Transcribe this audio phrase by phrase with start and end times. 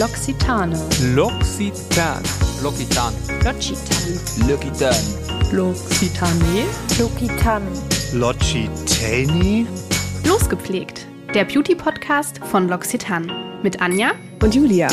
[0.00, 0.72] L'Occitane.
[1.14, 2.22] L'Occitane.
[2.62, 3.14] L'Occitane.
[3.44, 4.96] L'Occitane.
[5.52, 6.64] L'Occitane.
[6.98, 7.66] L'Occitane.
[8.14, 9.66] L'Occitane.
[10.24, 11.06] Losgepflegt.
[11.34, 13.60] Der Beauty-Podcast von L'Occitane.
[13.62, 14.88] Mit Anja Und Julia.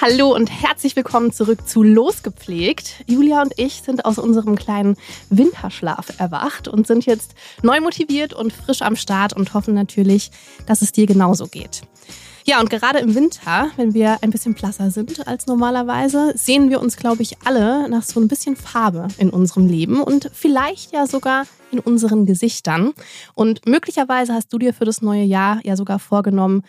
[0.00, 3.02] Hallo und herzlich willkommen zurück zu Losgepflegt.
[3.08, 4.96] Julia und ich sind aus unserem kleinen
[5.28, 10.30] Winterschlaf erwacht und sind jetzt neu motiviert und frisch am Start und hoffen natürlich,
[10.66, 11.82] dass es dir genauso geht.
[12.48, 16.80] Ja, und gerade im Winter, wenn wir ein bisschen blasser sind als normalerweise, sehen wir
[16.80, 21.06] uns, glaube ich, alle nach so ein bisschen Farbe in unserem Leben und vielleicht ja
[21.06, 22.94] sogar in unseren Gesichtern.
[23.34, 26.62] Und möglicherweise hast du dir für das neue Jahr ja sogar vorgenommen,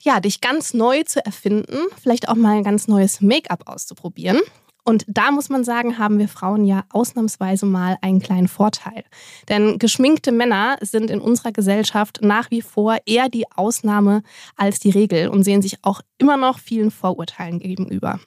[0.00, 4.40] ja, dich ganz neu zu erfinden, vielleicht auch mal ein ganz neues Make-up auszuprobieren.
[4.84, 9.04] Und da muss man sagen, haben wir Frauen ja ausnahmsweise mal einen kleinen Vorteil.
[9.48, 14.22] Denn geschminkte Männer sind in unserer Gesellschaft nach wie vor eher die Ausnahme
[14.56, 18.20] als die Regel und sehen sich auch immer noch vielen Vorurteilen gegenüber.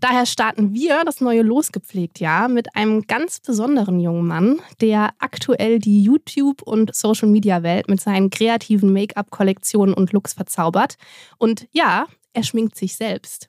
[0.00, 6.02] Daher starten wir das neue Losgepflegt-Jahr mit einem ganz besonderen jungen Mann, der aktuell die
[6.02, 10.96] YouTube- und Social-Media-Welt mit seinen kreativen Make-up-Kollektionen und Looks verzaubert.
[11.38, 13.48] Und ja, er schminkt sich selbst.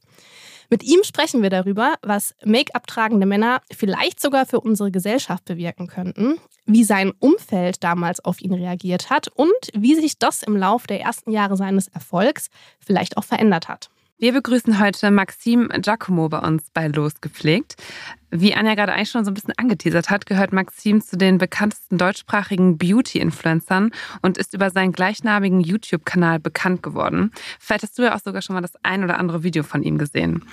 [0.76, 5.88] Mit ihm sprechen wir darüber, was Make-up tragende Männer vielleicht sogar für unsere Gesellschaft bewirken
[5.88, 10.86] könnten, wie sein Umfeld damals auf ihn reagiert hat und wie sich das im Lauf
[10.86, 13.90] der ersten Jahre seines Erfolgs vielleicht auch verändert hat.
[14.18, 17.76] Wir begrüßen heute Maxim Giacomo bei uns bei Losgepflegt.
[18.32, 21.98] Wie Anja gerade eigentlich schon so ein bisschen angeteasert hat, gehört Maxim zu den bekanntesten
[21.98, 23.92] deutschsprachigen Beauty-Influencern
[24.22, 27.32] und ist über seinen gleichnamigen YouTube-Kanal bekannt geworden.
[27.60, 29.98] Vielleicht hast du ja auch sogar schon mal das ein oder andere Video von ihm
[29.98, 30.46] gesehen.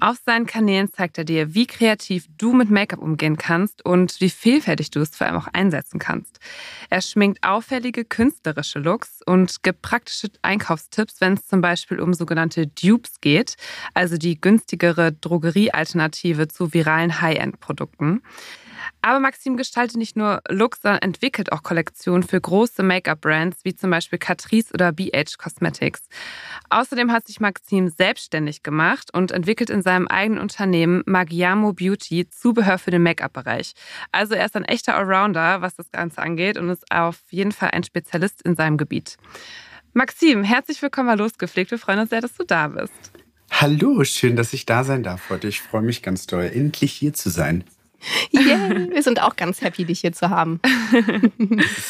[0.00, 4.30] Auf seinen Kanälen zeigt er dir, wie kreativ du mit Make-up umgehen kannst und wie
[4.30, 6.38] vielfältig du es vor allem auch einsetzen kannst.
[6.88, 12.68] Er schminkt auffällige künstlerische Looks und gibt praktische Einkaufstipps, wenn es zum Beispiel um sogenannte
[12.68, 13.56] Dupes geht,
[13.92, 18.22] also die günstigere Drogeriealternative zu viralen High-End-Produkten.
[19.00, 23.90] Aber Maxim gestaltet nicht nur Looks, sondern entwickelt auch Kollektionen für große Make-up-Brands wie zum
[23.90, 26.02] Beispiel Catrice oder BH Cosmetics.
[26.68, 32.78] Außerdem hat sich Maxim selbstständig gemacht und entwickelt in seinem eigenen Unternehmen Magiamo Beauty Zubehör
[32.78, 33.74] für den Make-up-Bereich.
[34.10, 37.70] Also er ist ein echter Allrounder, was das Ganze angeht und ist auf jeden Fall
[37.70, 39.16] ein Spezialist in seinem Gebiet.
[39.92, 41.70] Maxim, herzlich willkommen mal losgepflegt.
[41.70, 42.92] Wir freuen uns sehr, dass du da bist.
[43.50, 45.48] Hallo, schön, dass ich da sein darf heute.
[45.48, 47.64] Ich freue mich ganz doll, endlich hier zu sein.
[48.30, 50.60] Yay, wir sind auch ganz happy, dich hier zu haben.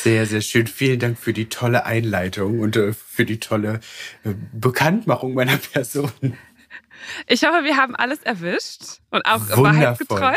[0.03, 0.67] Sehr, sehr schön.
[0.67, 3.81] Vielen Dank für die tolle Einleitung und äh, für die tolle
[4.25, 6.11] äh, Bekanntmachung meiner Person.
[7.27, 10.35] Ich hoffe, wir haben alles erwischt und auch wahrheitsgetreu.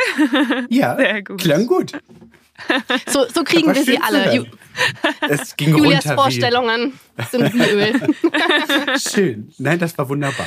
[0.69, 1.41] Ja, Sehr gut.
[1.41, 1.93] klang gut.
[3.07, 4.35] So, so kriegen wir sie alle.
[4.35, 4.57] Ju hören.
[5.29, 6.99] Es ging Julias runter Vorstellungen
[7.31, 8.99] sind wie Öl.
[8.99, 9.53] schön.
[9.57, 10.45] Nein, das war wunderbar.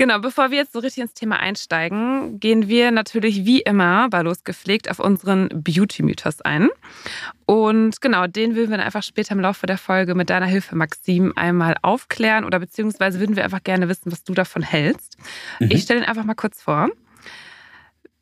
[0.00, 4.22] Genau, bevor wir jetzt so richtig ins Thema einsteigen, gehen wir natürlich wie immer bei
[4.22, 6.70] Losgepflegt auf unseren Beauty-Mythos ein.
[7.44, 10.74] Und genau, den würden wir dann einfach später im Laufe der Folge mit deiner Hilfe,
[10.74, 15.18] Maxim, einmal aufklären oder beziehungsweise würden wir einfach gerne wissen, was du davon hältst.
[15.58, 15.68] Mhm.
[15.70, 16.88] Ich stelle ihn einfach mal kurz vor.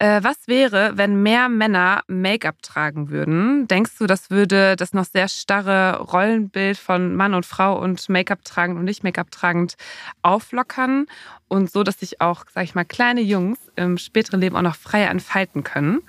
[0.00, 3.66] Äh, was wäre, wenn mehr Männer Make-up tragen würden?
[3.66, 8.44] Denkst du, das würde das noch sehr starre Rollenbild von Mann und Frau und Make-up
[8.44, 9.74] tragend und nicht Make-up tragend
[10.22, 11.06] auflockern
[11.48, 14.76] und so, dass sich auch, sag ich mal, kleine Jungs im späteren Leben auch noch
[14.76, 16.00] freier entfalten können?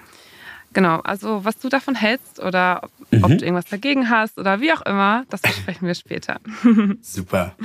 [0.71, 3.37] Genau, also was du davon hältst oder ob Mhm.
[3.39, 6.39] du irgendwas dagegen hast oder wie auch immer, das besprechen wir später.
[7.01, 7.55] Super.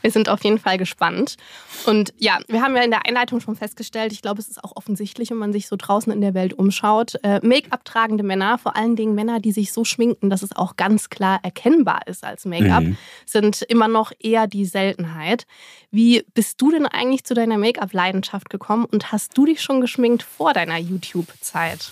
[0.00, 1.36] Wir sind auf jeden Fall gespannt.
[1.84, 4.76] Und ja, wir haben ja in der Einleitung schon festgestellt, ich glaube, es ist auch
[4.76, 8.76] offensichtlich, wenn man sich so draußen in der Welt umschaut, äh, Make-up tragende Männer, vor
[8.76, 12.46] allen Dingen Männer, die sich so schminken, dass es auch ganz klar erkennbar ist als
[12.46, 12.96] Make-up, Mhm.
[13.26, 15.46] sind immer noch eher die Seltenheit.
[15.90, 20.22] Wie bist du denn eigentlich zu deiner Make-up-Leidenschaft gekommen und hast du dich schon geschminkt
[20.22, 21.90] vor deiner YouTube-Zeit?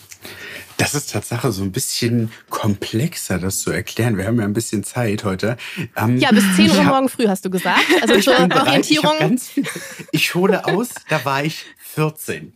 [0.82, 4.16] Das ist Tatsache so ein bisschen komplexer, das zu erklären.
[4.16, 5.56] Wir haben ja ein bisschen Zeit heute.
[5.94, 7.78] Ähm, Ja, bis 10 ich Uhr morgen früh hast du gesagt.
[8.02, 8.90] Also zur bereit.
[8.90, 9.18] Ich, Orientierung.
[9.20, 9.50] ganz
[10.10, 12.52] ich hole aus, da war ich 14.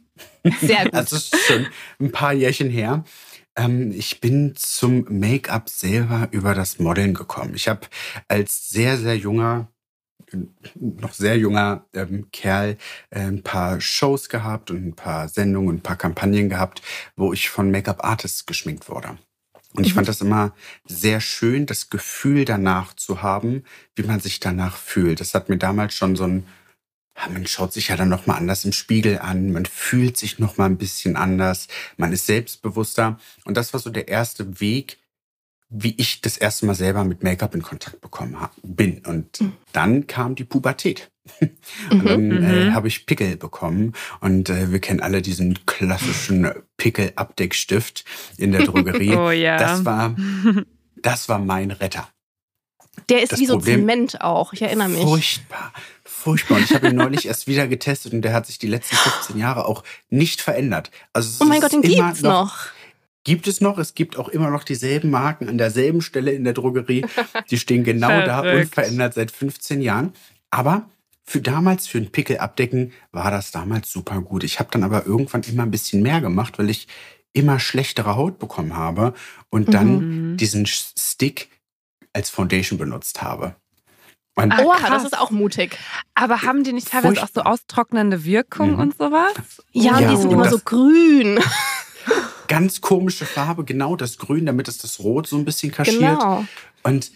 [0.61, 0.95] Sehr gut.
[0.95, 1.67] Also es ist schon
[2.00, 3.05] ein paar Jährchen her.
[3.55, 7.53] Ähm, ich bin zum Make-up selber über das Modeln gekommen.
[7.55, 7.83] Ich habe
[8.27, 9.69] als sehr, sehr junger,
[10.75, 12.77] noch sehr junger ähm, Kerl
[13.11, 16.83] äh, ein paar Shows gehabt und ein paar Sendungen und ein paar Kampagnen gehabt,
[17.17, 19.19] wo ich von Make-up-Artists geschminkt wurde.
[19.75, 20.55] Und ich fand das immer
[20.87, 23.65] sehr schön, das Gefühl danach zu haben,
[23.95, 25.21] wie man sich danach fühlt.
[25.21, 26.47] Das hat mir damals schon so ein
[27.19, 30.39] ja, man schaut sich ja dann noch mal anders im Spiegel an, man fühlt sich
[30.39, 34.99] noch mal ein bisschen anders, man ist selbstbewusster und das war so der erste Weg
[35.69, 39.01] wie ich das erste Mal selber mit Make-up in Kontakt bekommen hab, bin.
[39.05, 39.53] Und mhm.
[39.73, 41.11] dann kam die Pubertät.
[41.91, 42.45] Und dann mhm.
[42.45, 43.95] äh, habe ich Pickel bekommen.
[44.21, 48.05] Und äh, wir kennen alle diesen klassischen Pickel-Abdeckstift
[48.37, 49.15] in der Drogerie.
[49.17, 49.59] oh ja.
[49.59, 50.15] Das war,
[50.97, 52.09] das war mein Retter.
[53.09, 55.03] Der ist das wie so Problem, Zement auch, ich erinnere mich.
[55.03, 55.73] Furchtbar,
[56.05, 56.57] furchtbar.
[56.57, 59.39] Und ich habe ihn neulich erst wieder getestet und der hat sich die letzten 15
[59.39, 60.91] Jahre auch nicht verändert.
[61.12, 62.31] Also oh mein Gott, den gibt's noch.
[62.31, 62.67] noch.
[63.26, 63.76] Gibt es noch.
[63.78, 67.05] Es gibt auch immer noch dieselben Marken an derselben Stelle in der Drogerie.
[67.50, 70.12] Die stehen genau da, unverändert seit 15 Jahren.
[70.50, 70.88] Aber
[71.25, 74.44] für damals, für ein Pickel abdecken, war das damals super gut.
[74.44, 76.87] Ich habe dann aber irgendwann immer ein bisschen mehr gemacht, weil ich
[77.32, 79.12] immer schlechtere Haut bekommen habe
[79.50, 80.37] und dann mhm.
[80.37, 81.49] diesen Stick
[82.12, 83.56] als Foundation benutzt habe.
[84.37, 85.76] Und Ach, Oha, das ist auch mutig.
[86.14, 87.46] Aber haben die nicht teilweise Furchtbar.
[87.46, 88.78] auch so austrocknende Wirkung mhm.
[88.78, 89.34] und sowas?
[89.73, 91.40] Ja, ja, die sind immer so grün.
[92.49, 96.19] Ganz komische Farbe, genau das Grün, damit es das Rot so ein bisschen kaschiert.
[96.19, 96.45] Genau.
[96.83, 97.11] Und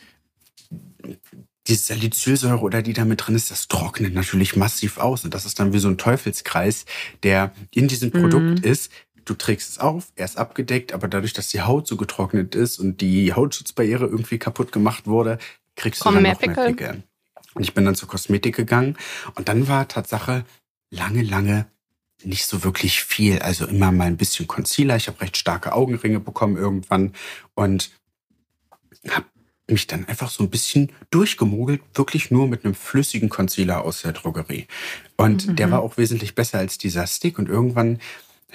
[1.66, 5.24] die Salicylsäure oder die da mit drin ist, das trocknet natürlich massiv aus.
[5.24, 6.84] Und das ist dann wie so ein Teufelskreis,
[7.22, 8.64] der in diesem Produkt mhm.
[8.64, 8.90] ist.
[9.24, 12.78] Du trägst es auf, er ist abgedeckt, aber dadurch, dass die Haut so getrocknet ist
[12.78, 15.38] und die Hautschutzbarriere irgendwie kaputt gemacht wurde,
[15.76, 16.56] kriegst Komm, du dann mehr noch Pickel.
[16.56, 17.02] mehr Pickel.
[17.54, 18.96] Und ich bin dann zur Kosmetik gegangen
[19.34, 20.44] und dann war Tatsache
[20.90, 21.66] lange, lange
[22.24, 23.38] nicht so wirklich viel.
[23.40, 24.96] Also immer mal ein bisschen Concealer.
[24.96, 27.12] Ich habe recht starke Augenringe bekommen irgendwann
[27.54, 27.90] und
[29.08, 29.26] habe
[29.68, 34.12] mich dann einfach so ein bisschen durchgemogelt, wirklich nur mit einem flüssigen Concealer aus der
[34.12, 34.66] Drogerie.
[35.16, 35.56] Und mhm.
[35.56, 37.38] der war auch wesentlich besser als dieser Stick.
[37.38, 38.00] Und irgendwann,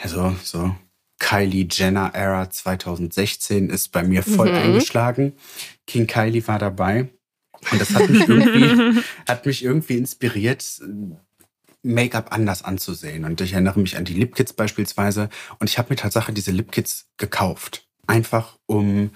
[0.01, 0.75] also so
[1.19, 4.57] Kylie Jenner Era 2016 ist bei mir voll mhm.
[4.57, 5.33] eingeschlagen.
[5.87, 7.09] King Kylie war dabei.
[7.71, 10.81] Und das hat mich irgendwie, hat mich irgendwie inspiriert,
[11.85, 13.25] Make-up anders anzusehen.
[13.25, 15.29] Und ich erinnere mich an die Lipkits beispielsweise.
[15.59, 17.87] Und ich habe mir tatsächlich diese Lipkits gekauft.
[18.07, 19.11] Einfach um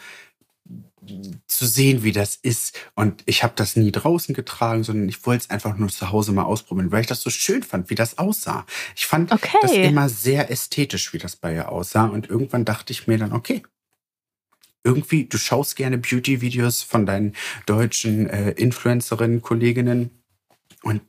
[1.48, 2.78] zu sehen, wie das ist.
[2.96, 6.32] Und ich habe das nie draußen getragen, sondern ich wollte es einfach nur zu Hause
[6.32, 8.66] mal ausprobieren, weil ich das so schön fand, wie das aussah.
[8.96, 9.58] Ich fand okay.
[9.62, 12.06] das immer sehr ästhetisch, wie das bei ihr aussah.
[12.06, 13.64] Und irgendwann dachte ich mir dann, okay,
[14.84, 17.34] irgendwie, du schaust gerne Beauty-Videos von deinen
[17.66, 20.12] deutschen äh, Influencerinnen, Kolleginnen
[20.84, 21.02] und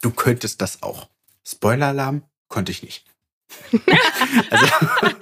[0.00, 1.08] du könntest das auch.
[1.44, 3.04] Spoiler-Alarm konnte ich nicht.
[4.50, 4.66] also,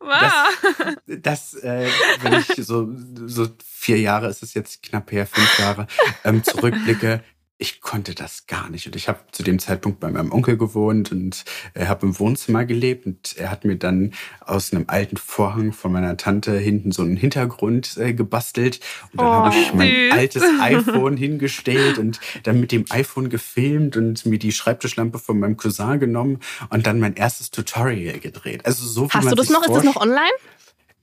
[0.00, 0.96] wow.
[1.06, 1.88] Das, das äh,
[2.20, 2.88] wenn ich so,
[3.26, 5.86] so vier Jahre, ist es jetzt knapp her, fünf Jahre,
[6.24, 7.24] ähm, zurückblicke,
[7.60, 8.86] ich konnte das gar nicht.
[8.86, 12.64] Und ich habe zu dem Zeitpunkt bei meinem Onkel gewohnt und er habe im Wohnzimmer
[12.64, 13.04] gelebt.
[13.04, 17.18] Und er hat mir dann aus einem alten Vorhang von meiner Tante hinten so einen
[17.18, 18.80] Hintergrund äh, gebastelt.
[19.12, 23.98] Und dann oh, habe ich mein altes iPhone hingestellt und dann mit dem iPhone gefilmt
[23.98, 26.38] und mir die Schreibtischlampe von meinem Cousin genommen
[26.70, 28.64] und dann mein erstes Tutorial gedreht.
[28.64, 29.62] Also so wie Hast du das noch?
[29.66, 30.32] Ist das noch online?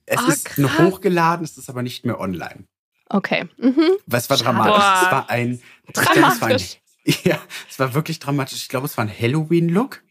[0.06, 0.58] Es oh, ist krass.
[0.58, 2.64] noch hochgeladen, es ist aber nicht mehr online.
[3.10, 3.48] Okay.
[3.56, 3.96] Mhm.
[4.06, 4.74] Was war dramatisch?
[4.74, 5.00] Boah.
[5.02, 5.60] Es war ein.
[5.92, 6.78] Dramatisch.
[7.06, 8.58] Ein, ja, es war wirklich dramatisch.
[8.62, 10.02] Ich glaube, es war ein Halloween-Look.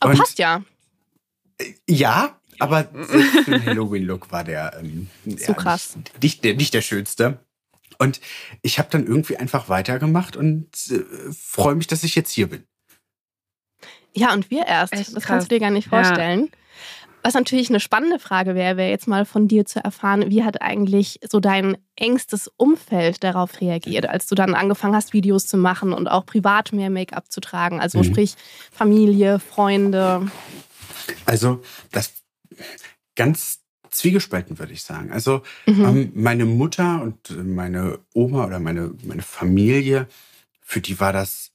[0.00, 0.62] Aber passt ja.
[1.88, 5.96] Ja, aber für den Halloween-Look war der ähm, so ja, krass.
[6.22, 7.38] Nicht, nicht, nicht der schönste.
[7.98, 8.20] Und
[8.62, 12.64] ich habe dann irgendwie einfach weitergemacht und äh, freue mich, dass ich jetzt hier bin.
[14.14, 14.92] Ja, und wir erst.
[14.92, 15.24] Echt das krass.
[15.26, 16.48] kannst du dir gar nicht vorstellen.
[16.50, 16.58] Ja.
[17.22, 20.62] Was natürlich eine spannende Frage wäre, wäre jetzt mal von dir zu erfahren, wie hat
[20.62, 25.92] eigentlich so dein engstes Umfeld darauf reagiert, als du dann angefangen hast, Videos zu machen
[25.92, 27.80] und auch privat mehr Make-up zu tragen?
[27.80, 28.04] Also mhm.
[28.04, 28.36] sprich
[28.72, 30.30] Familie, Freunde.
[31.26, 32.12] Also das
[33.16, 35.12] ganz zwiegespalten, würde ich sagen.
[35.12, 35.84] Also mhm.
[35.84, 40.06] ähm, meine Mutter und meine Oma oder meine, meine Familie,
[40.62, 41.50] für die war das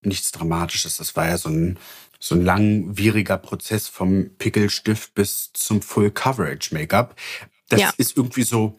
[0.00, 0.96] nichts Dramatisches.
[0.96, 1.78] Das war ja so ein
[2.22, 7.16] so ein langwieriger Prozess vom Pickelstift bis zum Full Coverage Make-up.
[7.68, 7.92] Das ja.
[7.96, 8.78] ist irgendwie so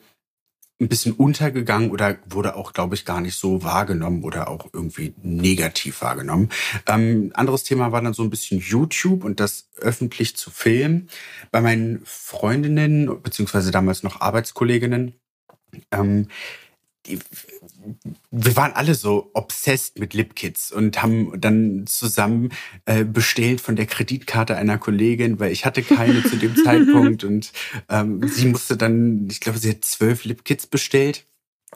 [0.79, 5.13] ein bisschen untergegangen oder wurde auch, glaube ich, gar nicht so wahrgenommen oder auch irgendwie
[5.21, 6.49] negativ wahrgenommen.
[6.87, 11.09] Ähm, anderes Thema war dann so ein bisschen YouTube und das öffentlich zu filmen.
[11.51, 15.15] Bei meinen Freundinnen, beziehungsweise damals noch Arbeitskolleginnen,
[15.91, 16.29] ähm,
[18.31, 22.49] wir waren alle so obsessed mit Lipkits und haben dann zusammen
[22.85, 27.51] äh, bestellt von der Kreditkarte einer Kollegin, weil ich hatte keine zu dem Zeitpunkt und
[27.89, 31.25] ähm, sie musste dann, ich glaube, sie hat zwölf Lipkits bestellt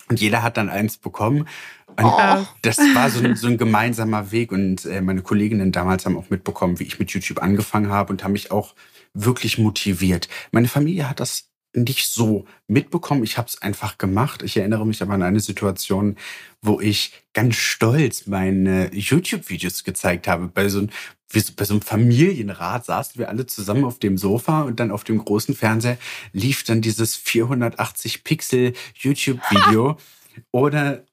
[0.10, 1.48] und jeder hat dann eins bekommen.
[1.88, 2.46] Und oh.
[2.62, 6.30] das war so ein, so ein, gemeinsamer Weg und äh, meine Kolleginnen damals haben auch
[6.30, 8.76] mitbekommen, wie ich mit YouTube angefangen habe und haben mich auch
[9.14, 10.30] wirklich motiviert.
[10.52, 13.24] Meine Familie hat das nicht so mitbekommen.
[13.24, 14.42] Ich habe es einfach gemacht.
[14.44, 16.16] Ich erinnere mich aber an eine Situation,
[16.62, 20.48] wo ich ganz stolz meine YouTube-Videos gezeigt habe.
[20.48, 20.88] Bei so,
[21.32, 25.24] bei so einem Familienrat saßen wir alle zusammen auf dem Sofa und dann auf dem
[25.24, 25.98] großen Fernseher
[26.34, 29.98] lief dann dieses 480 Pixel YouTube-Video
[30.52, 31.06] ohne,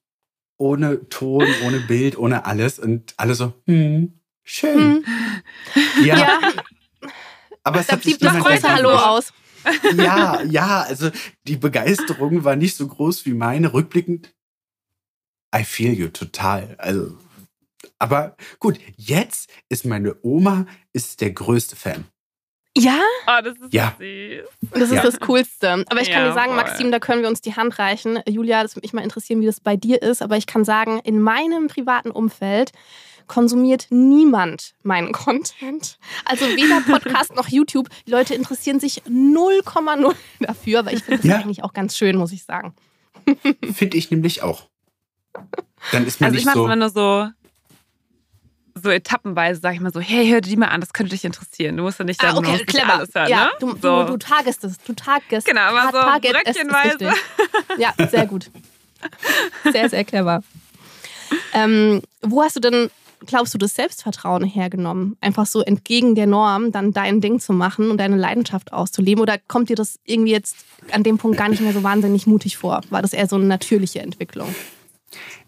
[0.57, 2.79] ohne Ton, ohne Bild, ohne alles.
[2.79, 5.05] Und alle so, hm, schön.
[5.73, 6.05] Hm.
[6.05, 6.17] Ja.
[6.17, 6.39] ja.
[7.63, 9.33] Aber es da hat sich große Hallo aus.
[9.95, 11.09] Ja, ja, also
[11.47, 13.73] die Begeisterung war nicht so groß wie meine.
[13.73, 14.33] Rückblickend,
[15.55, 16.75] I feel you total.
[16.77, 17.17] Also,
[17.99, 22.05] aber gut, jetzt ist meine Oma ist der größte Fan.
[22.77, 22.99] Ja?
[23.25, 23.95] Oh, das ist ja.
[23.97, 24.71] süß.
[24.71, 25.01] Das ist ja.
[25.01, 25.85] das Coolste.
[25.87, 26.63] Aber ich kann ja, dir sagen, voll.
[26.63, 28.19] Maxim, da können wir uns die Hand reichen.
[28.27, 30.21] Julia, das würde mich mal interessieren, wie das bei dir ist.
[30.21, 32.71] Aber ich kann sagen, in meinem privaten Umfeld
[33.27, 35.97] konsumiert niemand meinen Content.
[36.25, 37.89] Also weder Podcast noch YouTube.
[38.05, 41.37] Die Leute interessieren sich 0,0 dafür, aber ich finde das ja.
[41.37, 42.73] eigentlich auch ganz schön, muss ich sagen.
[43.73, 44.67] Finde ich nämlich auch.
[45.91, 47.27] Dann ist man also ich mache so immer nur so
[48.83, 51.23] so etappenweise, sag ich mal so, hey, hör dir die mal an, das könnte dich
[51.23, 51.77] interessieren.
[51.77, 52.95] Du musst ja nicht ah, okay, clever.
[52.95, 53.51] alles hören, ja, ne?
[53.59, 54.03] du, so.
[54.03, 55.47] du, du tagest es, du tagest.
[55.47, 57.13] Genau, aber so bröckchenweise.
[57.77, 58.51] Ja, sehr gut.
[59.71, 60.41] Sehr, sehr clever.
[61.53, 62.89] Ähm, wo hast du denn
[63.25, 65.17] glaubst du, das Selbstvertrauen hergenommen?
[65.21, 69.21] Einfach so entgegen der Norm dann dein Ding zu machen und deine Leidenschaft auszuleben?
[69.21, 70.57] Oder kommt dir das irgendwie jetzt
[70.91, 72.81] an dem Punkt gar nicht mehr so wahnsinnig mutig vor?
[72.89, 74.53] War das eher so eine natürliche Entwicklung?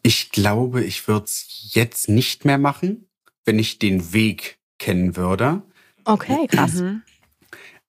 [0.04, 3.08] Ich glaube, ich würde es jetzt nicht mehr machen,
[3.46, 5.62] wenn ich den Weg kennen würde.
[6.06, 6.76] Okay, krass.
[6.76, 7.02] Mhm.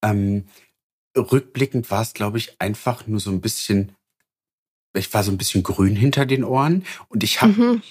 [0.03, 0.45] Ähm,
[1.17, 3.93] rückblickend war es, glaube ich, einfach nur so ein bisschen,
[4.97, 7.83] ich war so ein bisschen grün hinter den Ohren und ich habe mhm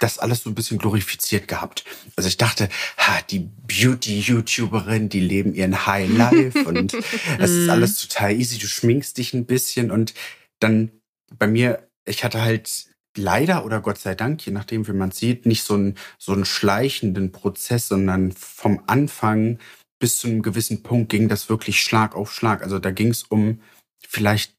[0.00, 1.84] das alles so ein bisschen glorifiziert gehabt.
[2.16, 6.94] Also ich dachte, ha, die Beauty-YouTuberin, die leben ihren High Life und
[7.38, 8.08] das ist alles mhm.
[8.08, 8.58] total easy.
[8.58, 10.14] Du schminkst dich ein bisschen und
[10.58, 10.90] dann
[11.38, 12.86] bei mir, ich hatte halt
[13.16, 16.44] leider oder Gott sei Dank, je nachdem, wie man sieht, nicht so einen, so einen
[16.44, 19.58] schleichenden Prozess, sondern vom Anfang
[19.98, 22.62] bis zu einem gewissen Punkt ging das wirklich Schlag auf Schlag.
[22.62, 23.60] Also da ging es um
[24.06, 24.54] vielleicht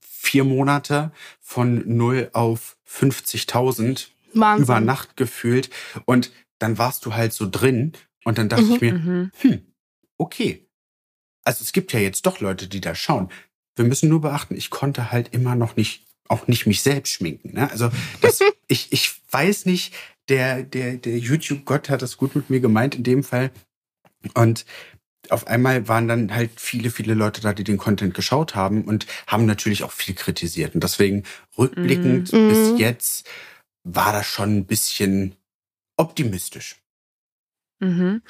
[0.00, 4.64] vier Monate von 0 auf 50.000 Wahnsinn.
[4.64, 5.70] über Nacht gefühlt.
[6.04, 7.92] Und dann warst du halt so drin
[8.24, 8.74] und dann dachte mhm.
[8.74, 9.30] ich mir, mhm.
[9.38, 9.66] hm,
[10.18, 10.66] okay.
[11.44, 13.28] Also es gibt ja jetzt doch Leute, die da schauen.
[13.76, 17.54] Wir müssen nur beachten, ich konnte halt immer noch nicht, auch nicht mich selbst schminken.
[17.54, 17.70] Ne?
[17.70, 19.94] Also das, ich, ich weiß nicht,
[20.28, 23.50] der, der, der YouTube-Gott hat das gut mit mir gemeint in dem Fall.
[24.32, 24.64] Und
[25.30, 29.06] auf einmal waren dann halt viele, viele Leute da, die den Content geschaut haben und
[29.26, 30.74] haben natürlich auch viel kritisiert.
[30.74, 31.24] Und deswegen
[31.58, 32.48] rückblickend mm.
[32.48, 32.76] bis mhm.
[32.76, 33.28] jetzt
[33.84, 35.36] war das schon ein bisschen
[35.96, 36.76] optimistisch.
[37.80, 38.22] Mhm.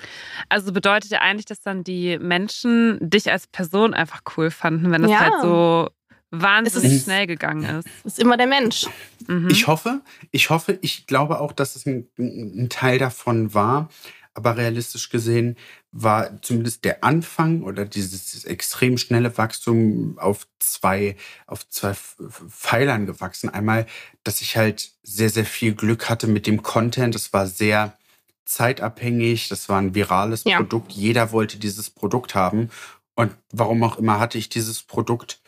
[0.48, 5.02] Also bedeutet ja eigentlich, dass dann die Menschen dich als Person einfach cool fanden, wenn
[5.02, 5.20] das ja.
[5.20, 5.90] halt so
[6.30, 7.88] wahnsinnig ist, schnell gegangen ist.
[8.04, 8.86] Ist immer der Mensch.
[9.26, 9.48] Mhm.
[9.50, 10.00] Ich hoffe,
[10.32, 13.88] ich hoffe, ich glaube auch, dass es ein, ein Teil davon war.
[14.34, 15.56] Aber realistisch gesehen
[15.92, 23.48] war zumindest der Anfang oder dieses extrem schnelle Wachstum auf zwei, auf zwei Pfeilern gewachsen.
[23.48, 23.86] Einmal,
[24.24, 27.14] dass ich halt sehr, sehr viel Glück hatte mit dem Content.
[27.14, 27.96] Es war sehr
[28.44, 29.48] zeitabhängig.
[29.48, 30.56] Das war ein virales ja.
[30.56, 30.92] Produkt.
[30.92, 32.70] Jeder wollte dieses Produkt haben.
[33.14, 35.40] Und warum auch immer hatte ich dieses Produkt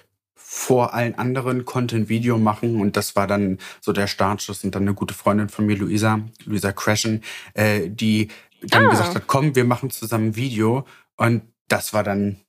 [0.49, 4.77] vor allen anderen, konnte ein Video machen und das war dann so der Startschuss und
[4.77, 7.25] dann eine gute Freundin von mir, Luisa, Luisa Crashen,
[7.55, 8.29] äh, die
[8.63, 8.91] dann ah.
[8.91, 10.87] gesagt hat, komm, wir machen zusammen ein Video.
[11.17, 12.41] Und das war dann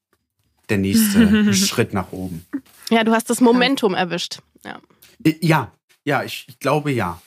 [0.70, 2.46] der nächste Schritt nach oben.
[2.90, 4.40] Ja, du hast das Momentum erwischt.
[4.66, 4.80] Ja,
[5.42, 5.72] ja,
[6.04, 7.22] ja ich, ich glaube ja.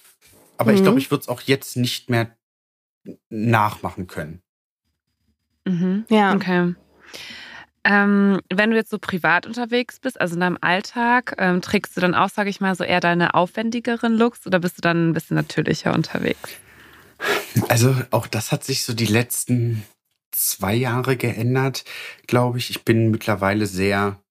[0.56, 0.76] Aber mhm.
[0.76, 2.37] ich glaube, ich würde es auch jetzt nicht mehr
[3.28, 4.42] nachmachen können.
[5.64, 6.04] Mhm.
[6.08, 6.34] Ja.
[6.34, 6.75] Okay.
[7.82, 12.02] Ähm, wenn du jetzt so privat unterwegs bist, also in deinem Alltag, ähm, trägst du
[12.02, 15.12] dann auch, sage ich mal, so eher deine aufwendigeren Looks oder bist du dann ein
[15.14, 16.50] bisschen natürlicher unterwegs?
[17.69, 19.85] Also auch das hat sich so die letzten
[20.33, 21.85] zwei Jahre geändert,
[22.26, 22.71] glaube ich.
[22.71, 24.23] Ich bin mittlerweile sehr,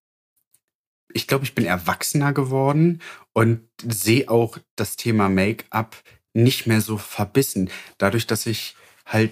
[1.14, 3.02] ich glaube, ich bin erwachsener geworden
[3.34, 6.02] und sehe auch das Thema Make-up
[6.34, 7.70] nicht mehr so verbissen.
[7.98, 9.32] Dadurch, dass ich halt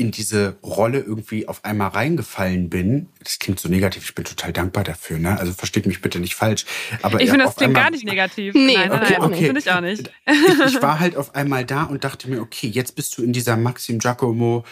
[0.00, 3.10] in diese Rolle irgendwie auf einmal reingefallen bin.
[3.22, 5.38] Das klingt so negativ, ich bin total dankbar dafür, ne?
[5.38, 6.64] Also versteht mich bitte nicht falsch.
[7.02, 8.54] Aber ich finde, das klingt gar nicht negativ.
[8.54, 9.44] Nee, nein, okay, nein, okay.
[9.44, 10.10] finde ich auch nicht.
[10.26, 13.34] Ich, ich, war halt auf einmal da und dachte mir, okay, jetzt bist du in
[13.34, 14.64] dieser Maxim Giacomo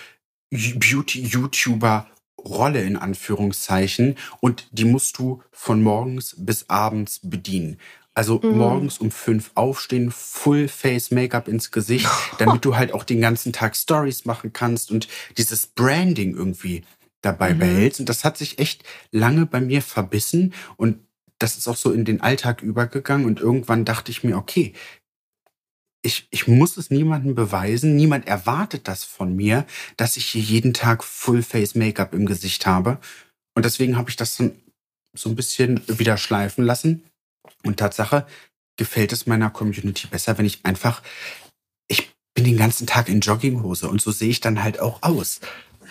[0.51, 2.07] Beauty-YouTuber
[2.39, 7.79] Rolle in Anführungszeichen und die musst du von morgens bis abends bedienen.
[8.19, 8.59] Also mhm.
[8.59, 12.09] morgens um fünf aufstehen, Full Face Make-up ins Gesicht,
[12.39, 15.07] damit du halt auch den ganzen Tag Stories machen kannst und
[15.37, 16.83] dieses Branding irgendwie
[17.21, 17.59] dabei Mhm.
[17.61, 18.01] behältst.
[18.01, 18.83] Und das hat sich echt
[19.13, 20.99] lange bei mir verbissen und
[21.39, 23.25] das ist auch so in den Alltag übergegangen.
[23.25, 24.73] Und irgendwann dachte ich mir, okay,
[26.03, 27.95] ich, ich muss es niemandem beweisen.
[27.95, 29.65] Niemand erwartet das von mir,
[29.97, 32.99] dass ich hier jeden Tag Full-Face-Make-up im Gesicht habe.
[33.55, 34.61] Und deswegen habe ich das dann
[35.15, 37.05] so ein bisschen wieder schleifen lassen.
[37.65, 38.27] Und Tatsache
[38.77, 41.03] gefällt es meiner Community besser, wenn ich einfach,
[41.89, 45.41] ich bin den ganzen Tag in Jogginghose und so sehe ich dann halt auch aus.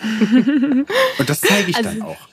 [1.18, 2.28] Und das zeige ich Also- dann auch.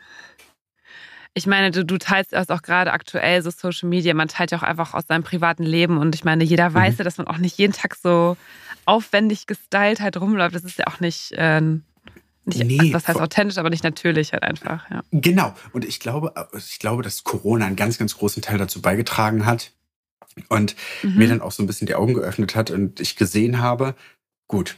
[1.37, 4.13] Ich meine, du, du teilst das auch gerade aktuell so Social Media.
[4.13, 5.97] Man teilt ja auch einfach aus seinem privaten Leben.
[5.97, 6.97] Und ich meine, jeder weiß Mhm.
[6.99, 8.37] ja, dass man auch nicht jeden Tag so
[8.85, 10.55] aufwendig gestylt halt rumläuft.
[10.55, 11.61] Das ist ja auch nicht, äh,
[12.45, 14.89] nicht Nee, was heißt authentisch, aber nicht natürlich halt einfach.
[14.89, 15.03] Ja.
[15.11, 15.53] Genau.
[15.73, 19.71] Und ich glaube, ich glaube, dass Corona einen ganz, ganz großen Teil dazu beigetragen hat
[20.49, 21.15] und Mhm.
[21.17, 23.95] mir dann auch so ein bisschen die Augen geöffnet hat und ich gesehen habe,
[24.47, 24.75] gut,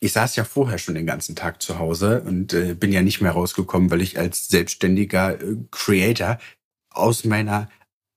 [0.00, 3.20] ich saß ja vorher schon den ganzen Tag zu Hause und äh, bin ja nicht
[3.22, 6.38] mehr rausgekommen, weil ich als selbstständiger äh, Creator
[6.90, 7.68] aus meiner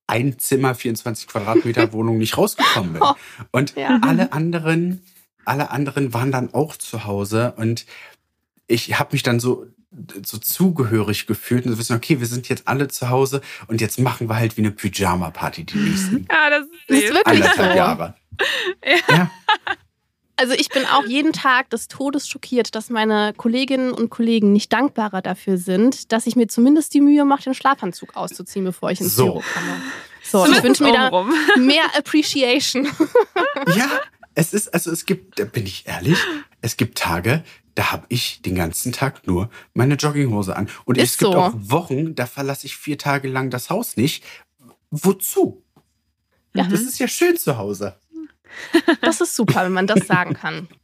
[0.06, 3.02] ein Zimmer 24 Quadratmeter Wohnung nicht rausgekommen bin.
[3.04, 3.14] Oh.
[3.52, 4.00] Und Ja.
[4.02, 5.02] alle anderen,
[5.46, 7.86] alle anderen waren dann auch zu Hause und
[8.70, 9.66] ich habe mich dann so
[10.24, 14.00] so zugehörig gefühlt und so wissen, okay, wir sind jetzt alle zu Hause und jetzt
[14.00, 17.62] machen wir halt wie eine Pyjama-Party die nächsten Ja, das ist, Das ist wirklich so.
[17.64, 18.14] Jahre.
[18.86, 19.16] Ja.
[19.16, 19.32] Ja.
[20.36, 24.72] Also ich bin auch jeden Tag des Todes schockiert, dass meine Kolleginnen und Kollegen nicht
[24.72, 29.02] dankbarer dafür sind, dass ich mir zumindest die Mühe mache, den Schlafanzug auszuziehen, bevor ich
[29.02, 29.26] ins So.
[29.26, 29.82] Büro komme.
[30.24, 31.10] So, ich wünsche mir da
[31.58, 32.88] mehr Appreciation.
[33.76, 33.90] Ja,
[34.36, 36.20] es ist, also es gibt, da bin ich ehrlich,
[36.62, 37.44] es gibt Tage,
[37.80, 40.68] da habe ich den ganzen Tag nur meine Jogginghose an.
[40.84, 41.40] Und Ist es gibt so.
[41.40, 44.26] auch Wochen, da verlasse ich vier Tage lang das Haus nicht.
[44.92, 45.64] Wozu?
[46.54, 46.66] Ja.
[46.66, 47.96] Das ist ja schön zu Hause.
[49.02, 50.68] Das ist super, wenn man das sagen kann.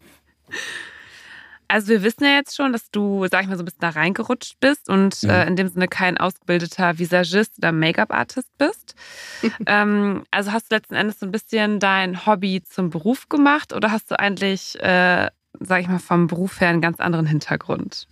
[1.67, 3.89] Also wir wissen ja jetzt schon, dass du, sag ich mal, so ein bisschen da
[3.89, 5.29] reingerutscht bist und Mhm.
[5.31, 8.93] äh, in dem Sinne kein ausgebildeter Visagist oder Make-up-Artist bist.
[9.65, 13.91] ähm, also hast du letzten Endes so ein bisschen dein Hobby zum Beruf gemacht oder
[13.91, 18.07] hast du eigentlich, äh, sag ich mal, vom Beruf her einen ganz anderen Hintergrund?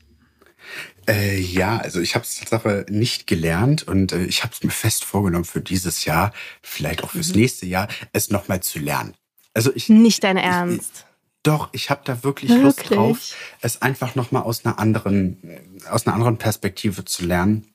[1.07, 4.71] Äh, ja, also ich habe es Tatsache nicht gelernt und äh, ich habe es mir
[4.71, 6.31] fest vorgenommen für dieses Jahr,
[6.61, 7.41] vielleicht auch fürs Mhm.
[7.41, 9.13] nächste Jahr, es nochmal zu lernen.
[9.53, 11.05] Also ich, Nicht dein Ernst.
[11.43, 12.97] Doch, ich habe da wirklich, Lust Wirklich?
[12.97, 17.67] drauf, es einfach noch mal aus einer anderen, äh, aus einer anderen Perspektive zu lernen.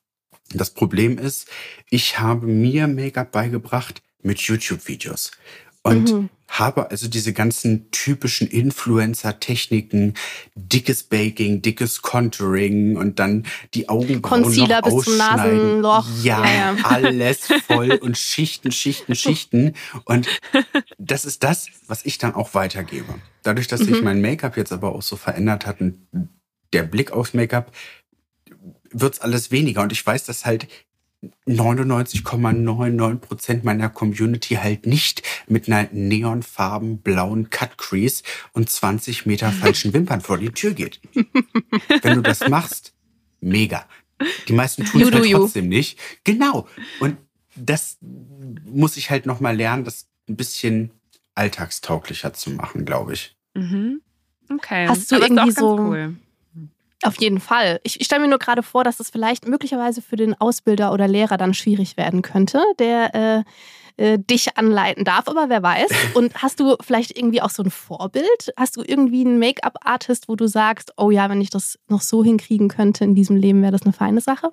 [0.54, 1.46] Das Problem ist,
[1.90, 5.32] ich habe mir Make-up beigebracht mit YouTube-Videos
[5.88, 6.28] und Mhm.
[6.48, 10.14] habe also diese ganzen typischen Influencer-Techniken,
[10.54, 15.16] dickes Baking, dickes Contouring und dann die Augenbrauen Concealer noch bis zum.
[15.18, 16.06] Nasenloch.
[16.22, 19.74] Ja, Ja, alles voll und Schichten, Schichten, Schichten.
[20.04, 20.28] Und
[20.98, 23.14] das ist das, was ich dann auch weitergebe.
[23.42, 24.04] Dadurch, dass sich Mhm.
[24.04, 25.98] mein Make-up jetzt aber auch so verändert hat und
[26.72, 27.72] der Blick aufs Make-up,
[28.90, 29.82] wird's alles weniger.
[29.82, 30.66] Und ich weiß, dass halt
[31.48, 39.50] 99,99 Prozent meiner Community halt nicht mit einer neonfarben blauen Cut Crease und 20 Meter
[39.50, 41.00] falschen Wimpern vor die Tür geht.
[42.02, 42.94] Wenn du das machst,
[43.40, 43.86] mega.
[44.48, 45.98] Die meisten tun es halt trotzdem nicht.
[46.24, 46.66] Genau.
[47.00, 47.16] Und
[47.56, 47.98] das
[48.64, 50.90] muss ich halt noch mal lernen, das ein bisschen
[51.34, 53.36] alltagstauglicher zu machen, glaube ich.
[53.54, 54.02] Mhm.
[54.50, 54.86] Okay.
[54.88, 56.16] Hast du Aber ist irgendwie auch ganz so- Cool.
[57.02, 57.80] Auf jeden Fall.
[57.84, 61.06] Ich, ich stelle mir nur gerade vor, dass es vielleicht möglicherweise für den Ausbilder oder
[61.06, 63.44] Lehrer dann schwierig werden könnte, der äh,
[63.98, 65.90] äh, dich anleiten darf, aber wer weiß.
[66.14, 68.52] Und hast du vielleicht irgendwie auch so ein Vorbild?
[68.56, 72.24] Hast du irgendwie einen Make-up-Artist, wo du sagst, oh ja, wenn ich das noch so
[72.24, 74.50] hinkriegen könnte in diesem Leben, wäre das eine feine Sache?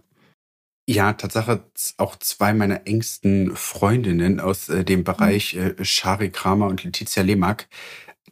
[0.87, 1.63] Ja, Tatsache
[1.97, 7.67] auch zwei meiner engsten Freundinnen aus äh, dem Bereich äh, Shari Kramer und Letizia Lemak.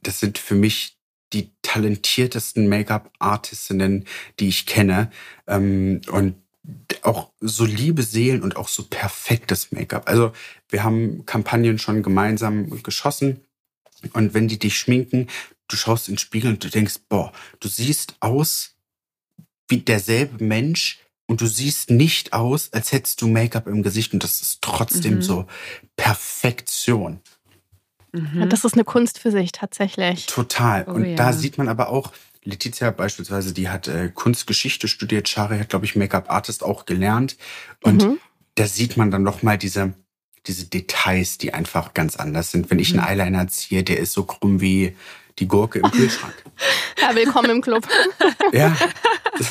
[0.03, 0.97] Das sind für mich
[1.73, 4.05] talentiertesten Make-up-Artistinnen,
[4.39, 5.11] die ich kenne.
[5.47, 6.35] Ähm, und
[7.01, 10.07] auch so liebe Seelen und auch so perfektes Make-up.
[10.07, 10.31] Also
[10.69, 13.41] wir haben Kampagnen schon gemeinsam geschossen.
[14.13, 15.27] Und wenn die dich schminken,
[15.67, 18.75] du schaust in den Spiegel und du denkst, boah, du siehst aus
[19.67, 24.23] wie derselbe Mensch und du siehst nicht aus, als hättest du Make-up im Gesicht und
[24.23, 25.21] das ist trotzdem Mhm.
[25.21, 25.47] so
[25.95, 27.19] Perfektion.
[28.13, 28.49] Mhm.
[28.49, 30.27] Das ist eine Kunst für sich tatsächlich.
[30.27, 30.85] Total.
[30.87, 31.15] Oh und ja.
[31.15, 32.11] da sieht man aber auch,
[32.45, 37.37] Letizia beispielsweise, die hat äh, Kunstgeschichte studiert, Shari hat, glaube ich, Make-up-Artist auch gelernt.
[37.81, 38.19] Und Mhm.
[38.55, 39.93] da sieht man dann nochmal diese,
[40.45, 42.69] diese Details, die einfach ganz anders sind.
[42.69, 42.99] Wenn ich Mhm.
[42.99, 44.95] einen Eyeliner ziehe, der ist so krumm wie
[45.39, 46.33] die Gurke im Kühlschrank.
[47.01, 47.85] Ja, willkommen im Club.
[48.53, 48.73] ja,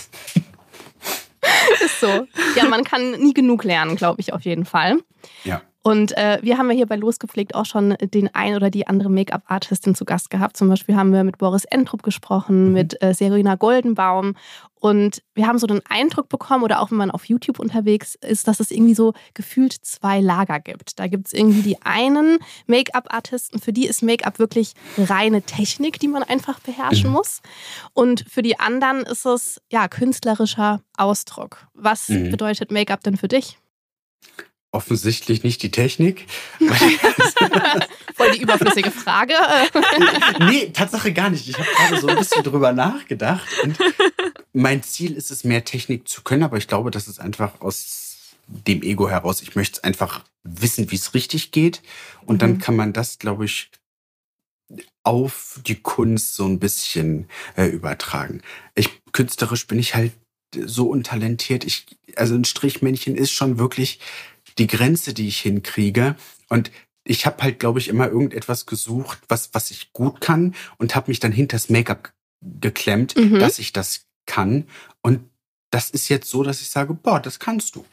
[1.85, 2.27] ist so.
[2.57, 4.99] Ja, man kann nie genug lernen, glaube ich, auf jeden Fall.
[5.45, 5.63] ja.
[5.83, 9.11] Und äh, wir haben ja hier bei Losgepflegt auch schon den ein oder die andere
[9.11, 10.57] Make-up-Artistin zu Gast gehabt.
[10.57, 12.73] Zum Beispiel haben wir mit Boris Entrup gesprochen, mhm.
[12.73, 14.37] mit äh, Serena Goldenbaum.
[14.75, 18.47] Und wir haben so den Eindruck bekommen, oder auch wenn man auf YouTube unterwegs ist,
[18.47, 21.01] dass es irgendwie so gefühlt zwei Lager gibt.
[21.01, 26.09] Da gibt es irgendwie die einen Make-up-Artisten, für die ist Make-up wirklich reine Technik, die
[26.09, 27.17] man einfach beherrschen mhm.
[27.17, 27.43] muss.
[27.93, 31.67] Und für die anderen ist es ja künstlerischer Ausdruck.
[31.75, 32.31] Was mhm.
[32.31, 33.59] bedeutet Make-up denn für dich?
[34.73, 36.27] Offensichtlich nicht die Technik.
[38.15, 39.35] Voll die überflüssige Frage.
[40.41, 41.49] nee, Tatsache gar nicht.
[41.49, 43.47] Ich habe gerade so ein bisschen drüber nachgedacht.
[43.63, 43.79] Und
[44.53, 48.37] mein Ziel ist es, mehr Technik zu können, aber ich glaube, das ist einfach aus
[48.47, 49.43] dem Ego heraus.
[49.43, 51.83] Ich möchte einfach wissen, wie es richtig geht.
[52.25, 52.59] Und dann mhm.
[52.59, 53.71] kann man das, glaube ich,
[55.05, 58.41] auf die Kunst so ein bisschen äh, übertragen.
[58.75, 60.13] Ich künstlerisch bin ich halt
[60.55, 61.65] so untalentiert.
[61.65, 64.01] Ich, also ein Strichmännchen ist schon wirklich
[64.59, 66.17] die Grenze, die ich hinkriege.
[66.49, 66.71] Und
[67.05, 71.11] ich habe halt, glaube ich, immer irgendetwas gesucht, was, was ich gut kann und habe
[71.11, 72.13] mich dann hinters Make-up
[72.61, 73.39] geklemmt, mhm.
[73.39, 74.69] dass ich das kann.
[75.03, 75.29] Und
[75.71, 77.85] das ist jetzt so, dass ich sage, boah, das kannst du.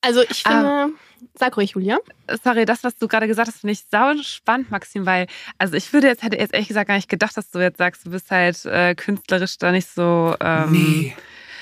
[0.00, 0.98] Also ich finde, ähm,
[1.34, 1.98] sag ruhig, Julia.
[2.42, 5.92] Sorry, das, was du gerade gesagt hast, finde ich sau spannend, Maxim, weil, also ich
[5.92, 8.30] würde jetzt, hätte jetzt ehrlich gesagt gar nicht gedacht, dass du jetzt sagst, du bist
[8.30, 10.34] halt äh, künstlerisch da nicht so.
[10.40, 11.16] Ähm, nee.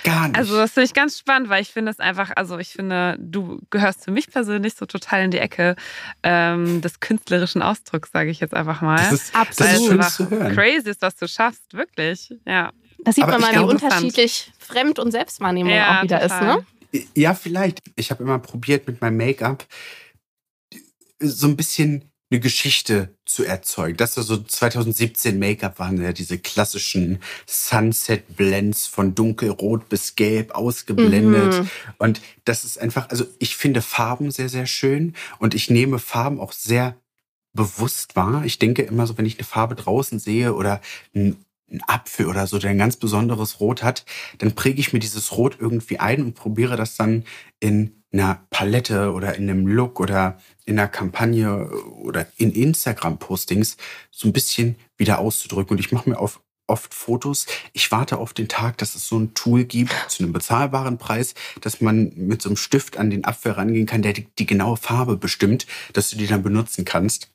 [0.05, 0.37] Gar nicht.
[0.37, 3.61] Also das finde ich ganz spannend, weil ich finde es einfach, also ich finde, du
[3.71, 5.77] gehörst für mich persönlich so total in die Ecke
[6.23, 8.97] ähm, des künstlerischen Ausdrucks, sage ich jetzt einfach mal.
[8.97, 12.35] Das ist absolut das ist crazy ist, was du schaffst, wirklich.
[12.47, 12.73] Ja.
[13.05, 16.59] Das sieht Aber man mal, wie unterschiedlich Fremd- und Selbstwahrnehmung ja, auch wieder total.
[16.59, 17.07] ist, ne?
[17.15, 17.81] Ja, vielleicht.
[17.97, 19.65] Ich habe immer probiert mit meinem Make-up
[21.21, 23.97] so ein bisschen eine Geschichte zu erzeugen.
[23.97, 30.53] Das war so 2017 Make-up waren ja diese klassischen Sunset Blends von dunkelrot bis gelb
[30.53, 31.63] ausgeblendet.
[31.63, 31.71] Mhm.
[31.99, 36.39] Und das ist einfach, also ich finde Farben sehr, sehr schön und ich nehme Farben
[36.39, 36.97] auch sehr
[37.53, 38.45] bewusst wahr.
[38.45, 40.81] Ich denke immer so, wenn ich eine Farbe draußen sehe oder
[41.15, 44.05] ein ein Apfel oder so, der ein ganz besonderes Rot hat,
[44.39, 47.25] dann präge ich mir dieses Rot irgendwie ein und probiere das dann
[47.61, 51.71] in einer Palette oder in einem Look oder in einer Kampagne
[52.03, 53.77] oder in Instagram-Postings
[54.11, 55.77] so ein bisschen wieder auszudrücken.
[55.77, 57.47] Und ich mache mir auf, oft Fotos.
[57.73, 61.35] Ich warte auf den Tag, dass es so ein Tool gibt zu einem bezahlbaren Preis,
[61.61, 64.77] dass man mit so einem Stift an den Apfel rangehen kann, der die, die genaue
[64.77, 67.29] Farbe bestimmt, dass du die dann benutzen kannst.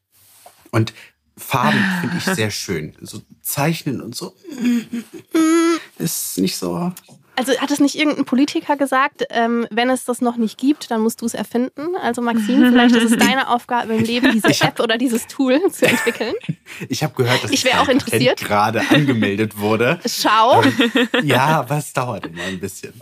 [0.72, 0.94] Und
[1.38, 2.96] Farben finde ich sehr schön.
[3.02, 4.36] So zeichnen und so
[5.98, 6.94] ist nicht so
[7.36, 11.02] also hat es nicht irgendein Politiker gesagt, ähm, wenn es das noch nicht gibt, dann
[11.02, 11.96] musst du es erfinden?
[12.02, 15.88] Also Maxine, vielleicht ist es deine Aufgabe im Leben, diese App oder dieses Tool zu
[15.88, 16.34] entwickeln.
[16.90, 18.40] Ich habe gehört, dass ich auch interessiert.
[18.40, 20.00] gerade angemeldet wurde.
[20.06, 20.62] Schau.
[20.64, 20.74] Ähm,
[21.24, 22.94] ja, aber es dauert immer ein bisschen.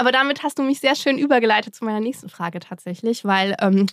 [0.00, 3.86] Aber damit hast du mich sehr schön übergeleitet zu meiner nächsten Frage tatsächlich, weil ähm,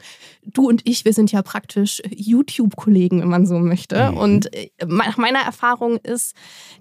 [0.44, 4.12] du und ich, wir sind ja praktisch YouTube-Kollegen, wenn man so möchte.
[4.12, 4.18] Mhm.
[4.18, 6.34] Und äh, nach meiner Erfahrung ist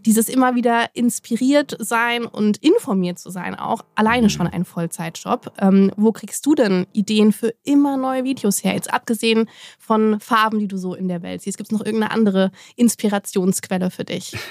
[0.04, 4.30] dieses immer wieder inspiriert sein und informiert zu sein auch alleine mhm.
[4.30, 5.52] schon ein Vollzeitjob.
[5.58, 8.74] Ähm, wo kriegst du denn Ideen für immer neue Videos her?
[8.74, 12.12] Jetzt abgesehen von Farben, die du so in der Welt siehst, gibt es noch irgendeine
[12.12, 14.36] andere Inspirationsquelle für dich?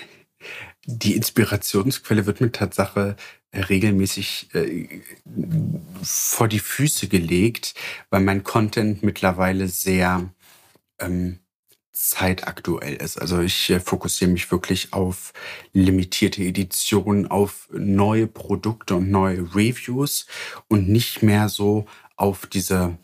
[0.85, 3.15] Die Inspirationsquelle wird mir Tatsache
[3.53, 5.01] regelmäßig äh,
[6.03, 7.73] vor die Füße gelegt,
[8.09, 10.29] weil mein Content mittlerweile sehr
[10.99, 11.39] ähm,
[11.95, 13.17] zeitaktuell ist.
[13.17, 15.33] Also ich äh, fokussiere mich wirklich auf
[15.71, 20.27] limitierte Editionen, auf neue Produkte und neue Reviews
[20.67, 21.85] und nicht mehr so
[22.17, 22.97] auf diese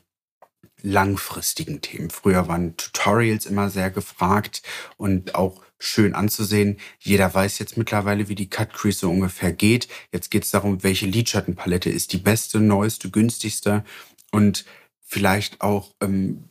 [0.81, 2.09] langfristigen Themen.
[2.09, 4.61] Früher waren Tutorials immer sehr gefragt
[4.97, 6.77] und auch schön anzusehen.
[6.99, 9.87] Jeder weiß jetzt mittlerweile, wie die Cut Crease so ungefähr geht.
[10.11, 13.83] Jetzt geht es darum, welche Lidschattenpalette ist die beste, neueste, günstigste
[14.31, 14.65] und
[15.01, 16.49] vielleicht auch ähm,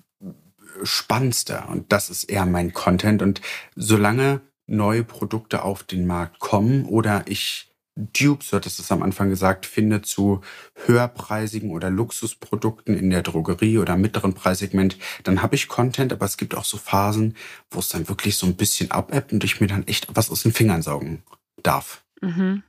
[0.82, 1.64] spannendste.
[1.68, 3.22] Und das ist eher mein Content.
[3.22, 3.40] Und
[3.76, 7.69] solange neue Produkte auf den Markt kommen oder ich
[8.00, 10.40] Dupes, du hattest es am Anfang gesagt, finde zu
[10.86, 16.36] höherpreisigen oder Luxusprodukten in der Drogerie oder mittleren Preissegment, dann habe ich Content, aber es
[16.36, 17.36] gibt auch so Phasen,
[17.70, 20.42] wo es dann wirklich so ein bisschen abebbt und ich mir dann echt was aus
[20.42, 21.22] den Fingern saugen
[21.62, 22.02] darf.
[22.20, 22.62] Mhm.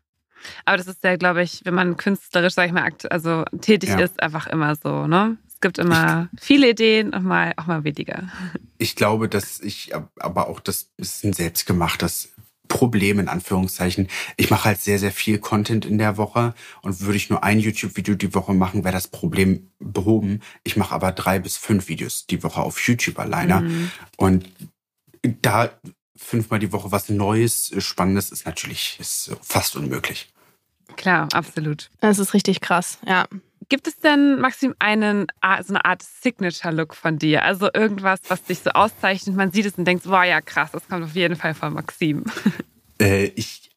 [0.66, 4.00] Aber das ist ja, glaube ich, wenn man künstlerisch, sag ich mal, also tätig ja.
[4.00, 5.38] ist, einfach immer so, ne?
[5.48, 8.30] Es gibt immer viele Ideen und mal auch mal weniger.
[8.80, 12.34] Ich glaube, dass ich aber auch das ist ein selbstgemachtes
[12.68, 14.08] Problem in Anführungszeichen.
[14.38, 17.60] Ich mache halt sehr, sehr viel Content in der Woche und würde ich nur ein
[17.60, 20.42] YouTube-Video die Woche machen, wäre das Problem behoben.
[20.64, 23.62] Ich mache aber drei bis fünf Videos die Woche auf YouTube alleine.
[23.62, 23.92] Mhm.
[24.18, 24.50] Und
[25.42, 25.72] da
[26.16, 30.32] fünfmal die Woche was Neues, Spannendes ist natürlich ist fast unmöglich.
[30.96, 31.90] Klar, absolut.
[32.00, 33.28] Das ist richtig krass, ja.
[33.72, 35.28] Gibt es denn, Maxim, einen,
[35.64, 37.46] so eine Art Signature-Look von dir?
[37.46, 40.90] Also irgendwas, was dich so auszeichnet, man sieht es und denkt, boah, ja krass, das
[40.90, 42.26] kommt auf jeden Fall von Maxim.
[43.00, 43.72] Äh, ich,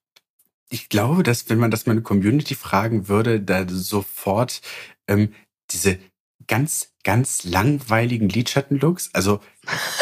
[0.68, 4.60] ich glaube, dass wenn man das meine Community fragen würde, da sofort
[5.08, 5.32] ähm,
[5.70, 5.98] diese
[6.46, 9.40] ganz, ganz langweiligen Lidschattenlooks, also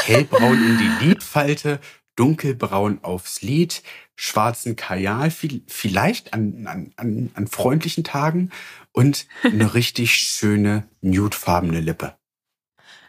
[0.02, 1.78] hellbraun in die Lidfalte,
[2.16, 3.82] dunkelbraun aufs Lid,
[4.16, 8.50] schwarzen Kajal, vielleicht an, an, an, an freundlichen Tagen
[8.92, 12.16] und eine richtig schöne nudefarbene Lippe.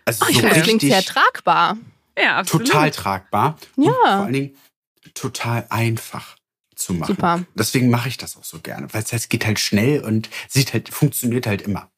[0.06, 1.78] Also oh, so das klingt sehr tragbar.
[2.18, 2.68] Ja, absolut.
[2.68, 3.58] Total tragbar.
[3.76, 3.88] Ja.
[3.88, 4.58] Und vor allen Dingen
[5.14, 6.38] total einfach
[6.76, 7.16] zu machen.
[7.16, 7.44] Super.
[7.56, 10.74] Deswegen mache ich das auch so gerne, weil es heißt, geht halt schnell und sieht
[10.74, 11.90] halt, funktioniert halt immer.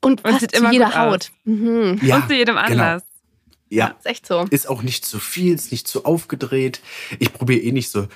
[0.00, 1.32] Und passt und zu jeder Haut.
[1.44, 1.98] Mhm.
[2.02, 2.66] Ja, und zu jedem genau.
[2.66, 3.02] Anlass.
[3.02, 3.13] Genau.
[3.68, 4.44] Ja, ist echt so.
[4.50, 6.80] Ist auch nicht zu viel, ist nicht zu aufgedreht.
[7.18, 8.08] Ich probiere eh nicht so,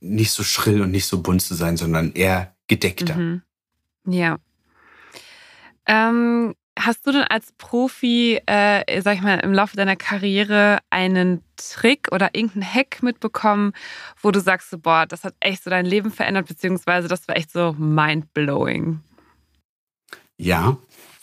[0.00, 3.16] nicht so schrill und nicht so bunt zu sein, sondern eher gedeckter.
[3.16, 3.42] Mhm.
[4.06, 4.38] Ja.
[5.86, 11.42] Ähm, hast du denn als Profi, äh, sag ich mal, im Laufe deiner Karriere einen
[11.56, 13.72] Trick oder irgendeinen Hack mitbekommen,
[14.22, 17.36] wo du sagst, so, boah, das hat echt so dein Leben verändert, beziehungsweise das war
[17.36, 19.00] echt so mind-blowing?
[20.36, 20.78] Ja.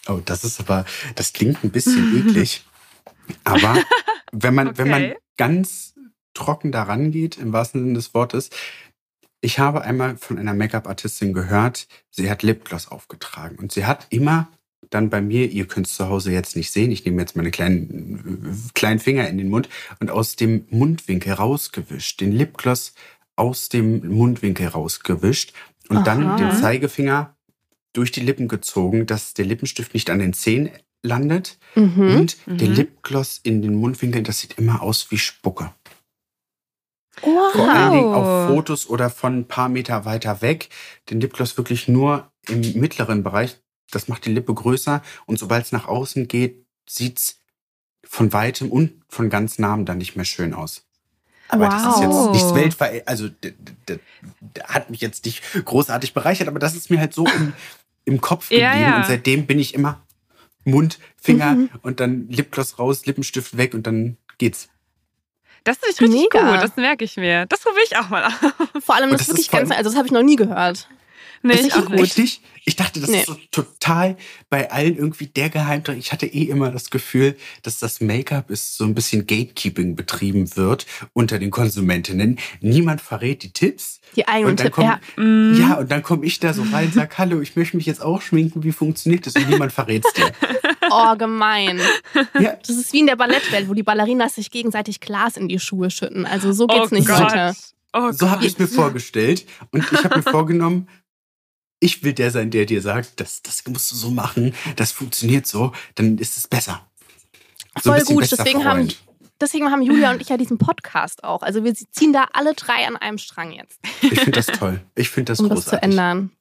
[0.07, 2.63] Oh, das ist aber, das klingt ein bisschen eklig.
[3.43, 3.77] Aber
[4.31, 4.77] wenn man, okay.
[4.77, 5.95] wenn man ganz
[6.33, 8.49] trocken daran geht, im wahrsten Sinne des Wortes,
[9.41, 14.49] ich habe einmal von einer Make-up-Artistin gehört, sie hat Lipgloss aufgetragen und sie hat immer
[14.89, 17.51] dann bei mir, ihr könnt es zu Hause jetzt nicht sehen, ich nehme jetzt meine
[17.51, 22.93] kleinen, kleinen Finger in den Mund und aus dem Mundwinkel rausgewischt, den Lipgloss
[23.35, 25.53] aus dem Mundwinkel rausgewischt
[25.89, 26.03] und Aha.
[26.03, 27.35] dann den Zeigefinger
[27.93, 30.69] durch die Lippen gezogen, dass der Lippenstift nicht an den Zähnen
[31.05, 32.17] landet mhm.
[32.17, 32.57] und mhm.
[32.57, 35.71] der Lipgloss in den Mundwinkeln, das sieht immer aus wie Spucke.
[37.21, 37.53] Wow.
[37.53, 40.69] Vor allen Dingen auf Fotos oder von ein paar Meter weiter weg.
[41.09, 43.57] Den Lipgloss wirklich nur im mittleren Bereich.
[43.91, 47.39] Das macht die Lippe größer und sobald es nach außen geht, sieht es
[48.03, 50.85] von weitem und von ganz nahem dann nicht mehr schön aus.
[51.47, 51.73] Aber wow.
[51.73, 52.89] das ist jetzt nichts Weltver...
[53.05, 53.29] Also,
[54.63, 57.53] hat mich jetzt nicht großartig bereichert, aber das ist mir halt so im,
[58.05, 58.63] im Kopf geblieben.
[58.63, 58.97] Ja, ja.
[58.97, 60.04] Und seitdem bin ich immer
[60.65, 61.69] Mund, Finger mhm.
[61.82, 64.69] und dann Lipgloss raus, Lippenstift weg und dann geht's.
[65.63, 66.51] Das ist richtig Mega.
[66.51, 67.45] gut, das merke ich mir.
[67.47, 68.34] Das probiere ich auch mal aus.
[68.84, 70.88] Vor allem, das, das ist wirklich ganz, also das habe ich noch nie gehört.
[71.45, 72.17] Nee, das ich auch nicht.
[72.17, 72.41] Nicht?
[72.67, 73.19] Ich dachte, das nee.
[73.19, 74.17] ist so total
[74.49, 75.99] bei allen irgendwie der Geheimtrick.
[75.99, 80.55] Ich hatte eh immer das Gefühl, dass das Make-up ist so ein bisschen Gatekeeping betrieben
[80.55, 82.39] wird unter den Konsumentinnen.
[82.62, 83.99] Niemand verrät die Tipps.
[84.15, 84.99] Die eigenen Tipps, ja.
[85.15, 85.53] Mm.
[85.60, 88.01] Ja, und dann komme ich da so rein und sage, hallo, ich möchte mich jetzt
[88.01, 88.63] auch schminken.
[88.63, 89.36] Wie funktioniert das?
[89.36, 90.31] Und niemand verrät es dir.
[90.89, 91.79] Oh, gemein.
[92.39, 92.58] Ja.
[92.65, 95.91] Das ist wie in der Ballettwelt, wo die Ballerinas sich gegenseitig Glas in die Schuhe
[95.91, 96.25] schütten.
[96.25, 97.31] Also so geht's oh nicht Gott.
[97.31, 97.55] heute.
[97.93, 99.45] Oh so habe ich es mir vorgestellt.
[99.71, 100.88] Und ich habe mir vorgenommen,
[101.79, 105.47] ich will der sein, der dir sagt, das, das musst du so machen, das funktioniert
[105.47, 106.88] so, dann ist es besser.
[107.81, 108.88] So Voll gut, deswegen haben,
[109.41, 111.41] deswegen haben Julia und ich ja diesen Podcast auch.
[111.41, 113.79] Also wir ziehen da alle drei an einem Strang jetzt.
[114.01, 114.81] Ich finde das toll.
[114.95, 115.71] Ich finde das um großartig.
[115.71, 116.31] das zu ändern.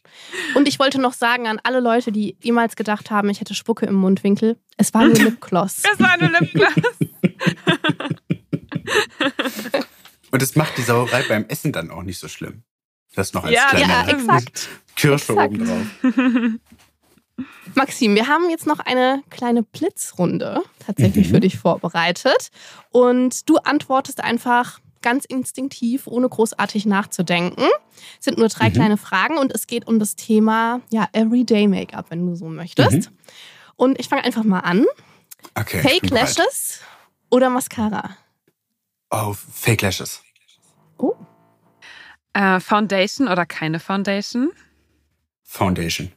[0.55, 3.87] Und ich wollte noch sagen an alle Leute, die jemals gedacht haben, ich hätte Spucke
[3.87, 5.83] im Mundwinkel, es war nur Lipgloss.
[5.93, 6.75] Es war nur Lipgloss.
[10.31, 12.65] Und es macht die Sauerei beim Essen dann auch nicht so schlimm.
[13.15, 14.69] Das noch als ja, kleine ja, exakt.
[14.97, 15.55] Kirsche exakt.
[15.55, 16.61] oben
[17.75, 21.35] Maxim, wir haben jetzt noch eine kleine Blitzrunde tatsächlich mhm.
[21.35, 22.51] für dich vorbereitet.
[22.91, 27.67] Und du antwortest einfach ganz instinktiv, ohne großartig nachzudenken.
[28.19, 28.75] Es sind nur drei mhm.
[28.75, 33.11] kleine Fragen und es geht um das Thema ja, Everyday Make-up, wenn du so möchtest.
[33.11, 33.17] Mhm.
[33.77, 34.87] Und ich fange einfach mal an.
[35.55, 36.81] Okay, Fake Lashes
[37.31, 38.17] oder Mascara?
[39.11, 40.23] Oh, Fake Lashes.
[40.97, 41.15] Oh.
[42.35, 44.53] Äh, Foundation oder keine Foundation?
[45.43, 46.13] Foundation.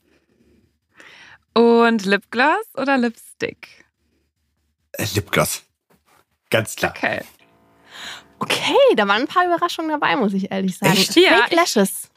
[1.54, 3.86] Und Lipgloss oder Lipstick?
[4.94, 5.64] Äh, Lipgloss.
[6.50, 6.94] Ganz klar.
[6.96, 7.22] Okay.
[8.40, 10.94] Okay, da waren ein paar Überraschungen dabei, muss ich ehrlich sagen.
[10.94, 11.16] Echt?
[11.16, 12.10] Ja, Fake Lashes.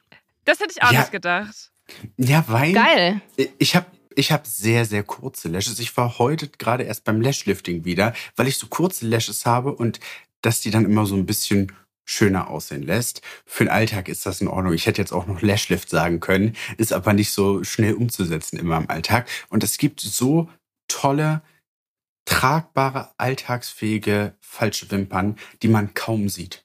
[0.44, 1.00] Das hätte ich auch ja.
[1.00, 1.70] nicht gedacht.
[2.16, 2.72] Ja, weil.
[2.72, 3.20] Geil.
[3.58, 5.78] Ich habe ich habe sehr, sehr kurze Lashes.
[5.78, 10.00] Ich war heute gerade erst beim Lashlifting wieder, weil ich so kurze Lashes habe und
[10.42, 11.72] dass die dann immer so ein bisschen
[12.10, 13.22] schöner aussehen lässt.
[13.46, 14.74] Für den Alltag ist das in Ordnung.
[14.74, 18.76] Ich hätte jetzt auch noch Lashlift sagen können, ist aber nicht so schnell umzusetzen immer
[18.78, 19.28] im Alltag.
[19.48, 20.48] Und es gibt so
[20.88, 21.42] tolle,
[22.24, 26.64] tragbare, alltagsfähige falsche Wimpern, die man kaum sieht.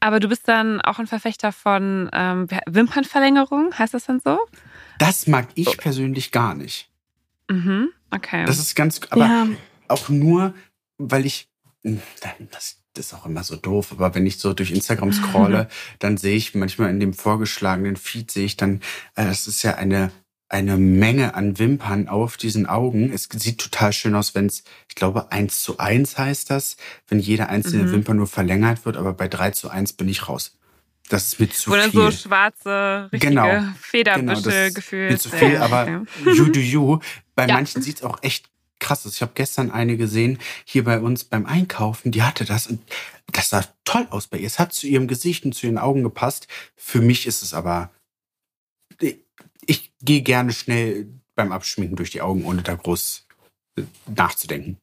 [0.00, 4.38] Aber du bist dann auch ein Verfechter von ähm, Wimpernverlängerung, heißt das dann so?
[4.98, 6.90] Das mag ich persönlich gar nicht.
[7.50, 8.44] Mhm, okay.
[8.46, 9.46] Das ist ganz, aber ja.
[9.88, 10.54] auch nur,
[10.98, 11.48] weil ich,
[11.82, 12.00] hm,
[12.50, 15.68] das das ist auch immer so doof, aber wenn ich so durch Instagram scrolle,
[16.00, 18.80] dann sehe ich manchmal in dem vorgeschlagenen Feed, sehe ich dann,
[19.14, 20.10] äh, das ist ja eine
[20.52, 23.12] eine Menge an Wimpern auf diesen Augen.
[23.12, 26.76] Es sieht total schön aus, wenn es, ich glaube, eins zu eins heißt das,
[27.06, 27.92] wenn jede einzelne Mhm.
[27.92, 30.58] Wimper nur verlängert wird, aber bei drei zu eins bin ich raus.
[31.08, 32.00] Das ist mir zu dann viel.
[32.00, 33.46] so schwarze, richtige Genau.
[33.48, 35.10] Genau, Federbüsche das gefühlt.
[35.12, 36.98] mir zu viel, aber you do you.
[37.36, 37.54] Bei Ja.
[37.54, 38.49] manchen sieht's auch echt
[38.80, 39.14] krass aus.
[39.14, 42.82] Ich habe gestern eine gesehen, hier bei uns beim Einkaufen, die hatte das und
[43.32, 44.46] das sah toll aus bei ihr.
[44.46, 46.48] Es hat zu ihrem Gesicht und zu ihren Augen gepasst.
[46.76, 47.90] Für mich ist es aber,
[49.00, 49.18] ich,
[49.66, 53.26] ich gehe gerne schnell beim Abschminken durch die Augen, ohne da groß
[53.76, 54.78] äh, nachzudenken.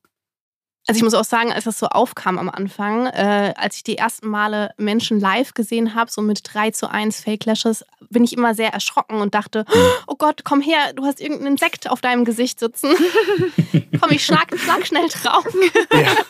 [0.88, 3.97] Also ich muss auch sagen, als das so aufkam am Anfang, äh, als ich die
[3.97, 8.32] ersten Male Menschen live gesehen habe, so mit 3 zu 1 Fake Lashes, bin ich
[8.32, 9.65] immer sehr erschrocken und dachte,
[10.08, 12.91] oh Gott, komm her, du hast irgendeinen Insekt auf deinem Gesicht sitzen.
[14.00, 15.45] komm, ich schlag, schlag schnell drauf.
[15.91, 16.12] Ja.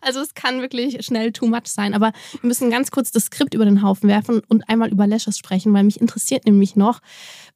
[0.00, 1.94] Also es kann wirklich schnell too much sein.
[1.94, 5.36] Aber wir müssen ganz kurz das Skript über den Haufen werfen und einmal über Lashes
[5.36, 7.00] sprechen, weil mich interessiert nämlich noch,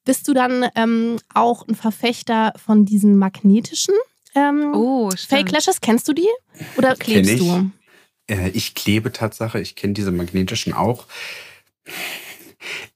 [0.04, 3.94] bist du dann ähm, auch ein Verfechter von diesen magnetischen
[4.38, 5.52] ähm, Oh, Fake stimmt.
[5.52, 5.80] Lashes?
[5.80, 6.28] Kennst du die?
[6.76, 7.38] Oder klebst ich.
[7.40, 7.70] du?
[8.28, 11.06] Äh, ich klebe Tatsache, ich kenne diese magnetischen auch.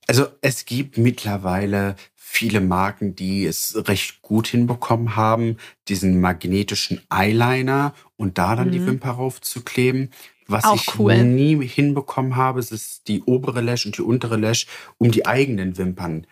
[0.06, 7.94] Also es gibt mittlerweile viele Marken, die es recht gut hinbekommen haben, diesen magnetischen Eyeliner
[8.16, 8.86] und da dann die Mhm.
[8.86, 10.10] Wimper raufzukleben.
[10.48, 11.24] Was Auch ich cool.
[11.24, 14.66] nie hinbekommen habe, es ist die obere Lash und die untere Lash,
[14.98, 16.26] um die eigenen Wimpern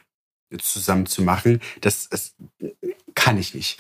[0.59, 1.61] zusammen zu machen.
[1.81, 2.35] Das, das
[3.15, 3.79] kann ich nicht.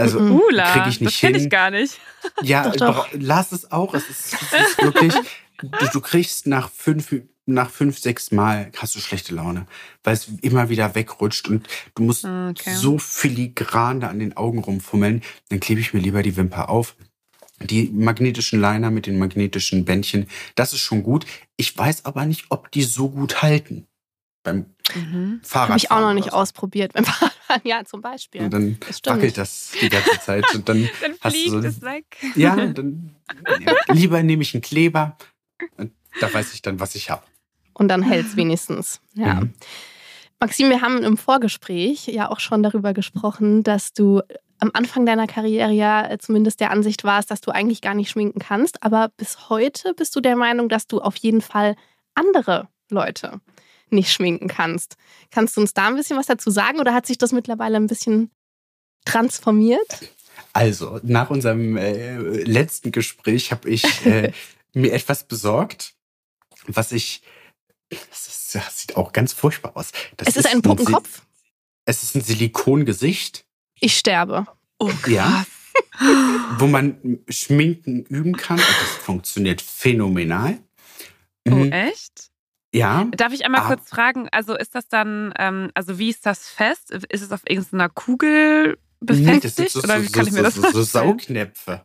[0.00, 0.18] Also.
[0.20, 1.44] Ula, kriege ich nicht das kenne hin.
[1.46, 1.98] ich gar nicht.
[2.42, 3.08] ja, Doch, doch.
[3.12, 3.94] lass es auch.
[3.94, 5.14] Es ist, es ist wirklich,
[5.62, 7.14] du, du kriegst nach fünf,
[7.46, 9.66] nach fünf, sechs Mal hast du schlechte Laune,
[10.04, 12.74] weil es immer wieder wegrutscht und du musst Ah, Okay.
[12.74, 15.22] so filigran da an den Augen rumfummeln.
[15.48, 16.96] Dann klebe ich mir lieber die Wimper auf.
[17.62, 21.26] Die magnetischen Liner mit den magnetischen Bändchen, das ist schon gut.
[21.58, 23.86] Ich weiß aber nicht, ob die so gut halten.
[24.42, 25.40] Beim Mhm.
[25.44, 25.68] Fahrrad.
[25.68, 26.92] Habe ich auch noch nicht ausprobiert.
[26.94, 28.40] Beim Fahrradfahren, ja, zum Beispiel.
[28.42, 30.44] Und dann Das wackelt das die ganze Zeit.
[30.54, 32.16] Und dann Dann Hast du fliegt so ein- es weg.
[32.34, 33.14] Ja, dann
[33.60, 35.16] ja, lieber nehme ich einen Kleber.
[35.76, 37.22] Und Da weiß ich dann, was ich habe.
[37.74, 39.00] Und dann hält es wenigstens.
[39.14, 39.34] Ja.
[39.34, 39.54] Mhm.
[40.40, 44.22] Maxim, wir haben im Vorgespräch ja auch schon darüber gesprochen, dass du
[44.58, 48.10] am Anfang deiner Karriere ja äh, zumindest der Ansicht warst, dass du eigentlich gar nicht
[48.10, 48.82] schminken kannst.
[48.82, 51.76] Aber bis heute bist du der Meinung, dass du auf jeden Fall
[52.14, 53.40] andere Leute
[53.92, 54.96] nicht schminken kannst.
[55.30, 57.86] Kannst du uns da ein bisschen was dazu sagen oder hat sich das mittlerweile ein
[57.86, 58.30] bisschen
[59.04, 59.98] transformiert?
[60.52, 64.32] Also, nach unserem äh, letzten Gespräch habe ich äh,
[64.74, 65.94] mir etwas besorgt,
[66.66, 67.22] was ich.
[67.88, 69.90] Das, ist, das sieht auch ganz furchtbar aus.
[70.16, 71.22] Das es ist ein Si- Puppenkopf.
[71.84, 73.44] Es ist ein Silikongesicht,
[73.80, 74.46] Ich sterbe.
[74.78, 75.44] Oh, Ja.
[76.58, 78.58] wo man Schminken üben kann.
[78.58, 80.58] Und das funktioniert phänomenal.
[81.48, 81.72] Oh, Mhm.
[81.72, 82.29] echt?
[82.72, 83.04] Ja.
[83.16, 83.66] Darf ich einmal Ah.
[83.66, 86.90] kurz fragen, also ist das dann, ähm, also wie ist das fest?
[86.90, 89.34] Ist es auf irgendeiner Kugel befestigt?
[89.34, 90.82] Nee, das sind so, oder wie so, kann ich mir so, das so, so?
[90.82, 91.84] Saugnäpfe.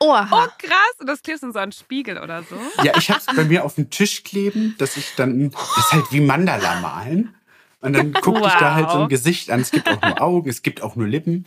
[0.00, 0.28] Oha.
[0.32, 0.94] Oh, krass.
[0.98, 2.56] Und das klebst du in so einen Spiegel oder so?
[2.82, 5.92] Ja, ich habe es bei mir auf dem Tisch kleben, dass ich dann, das ist
[5.92, 7.34] halt wie Mandala malen.
[7.80, 9.02] Und dann gucke ich da halt so Wow.
[9.04, 9.60] ein Gesicht an.
[9.60, 11.46] Es gibt auch nur Augen, es gibt auch nur Lippen.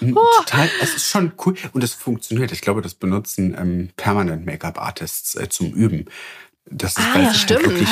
[0.00, 0.26] Und Oh.
[0.40, 2.52] Total, es ist schon cool und es funktioniert.
[2.52, 6.06] Ich glaube, das benutzen ähm, permanent Make-up-Artists äh, zum Üben.
[6.68, 7.62] Das ist, Ah, ja, halt stimmt.
[7.62, 7.88] wirklich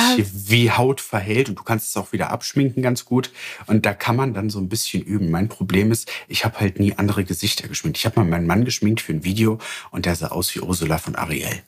[0.49, 3.31] wie Haut verhält und du kannst es auch wieder abschminken ganz gut.
[3.67, 5.31] Und da kann man dann so ein bisschen üben.
[5.31, 7.97] Mein Problem ist, ich habe halt nie andere Gesichter geschminkt.
[7.97, 9.59] Ich habe mal meinen Mann geschminkt für ein Video
[9.91, 11.63] und der sah aus wie Ursula von Ariel.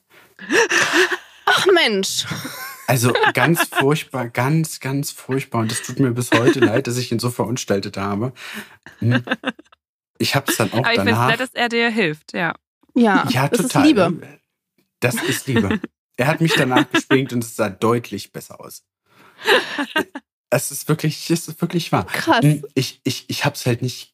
[1.46, 2.26] Ach Mensch.
[2.88, 5.62] Also ganz furchtbar, ganz, ganz furchtbar.
[5.62, 8.34] Und es tut mir bis heute leid, dass ich ihn so verunstaltet habe.
[9.00, 9.24] Hm.
[10.18, 11.30] Ich habe es dann auch Aber ich finde es danach.
[11.32, 12.54] nett, dass er dir hilft, ja.
[12.96, 13.82] Ja, ja, das total.
[13.84, 14.40] ist Liebe.
[15.00, 15.80] Das ist Liebe.
[16.18, 18.84] Er hat mich danach geschminkt und es sah deutlich besser aus.
[20.50, 22.06] Es ist wirklich, es ist wirklich wahr.
[22.08, 22.44] Krass.
[22.44, 24.14] Hm, Ich, ich, ich habe es halt nicht.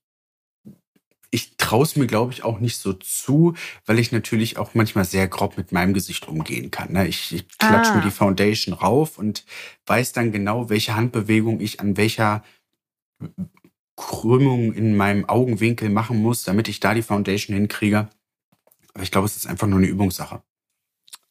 [1.31, 3.55] Ich traue es mir, glaube ich, auch nicht so zu,
[3.87, 6.91] weil ich natürlich auch manchmal sehr grob mit meinem Gesicht umgehen kann.
[6.93, 7.07] Ne?
[7.07, 7.95] Ich, ich klatsche Ah.
[7.95, 9.43] mir die Foundation rauf und
[9.87, 12.43] weiß dann genau, welche Handbewegung ich an welcher
[13.95, 18.09] Krümmung in meinem Augenwinkel machen muss, damit ich da die Foundation hinkriege.
[18.93, 20.43] Aber ich glaube, es ist einfach nur eine Übungssache.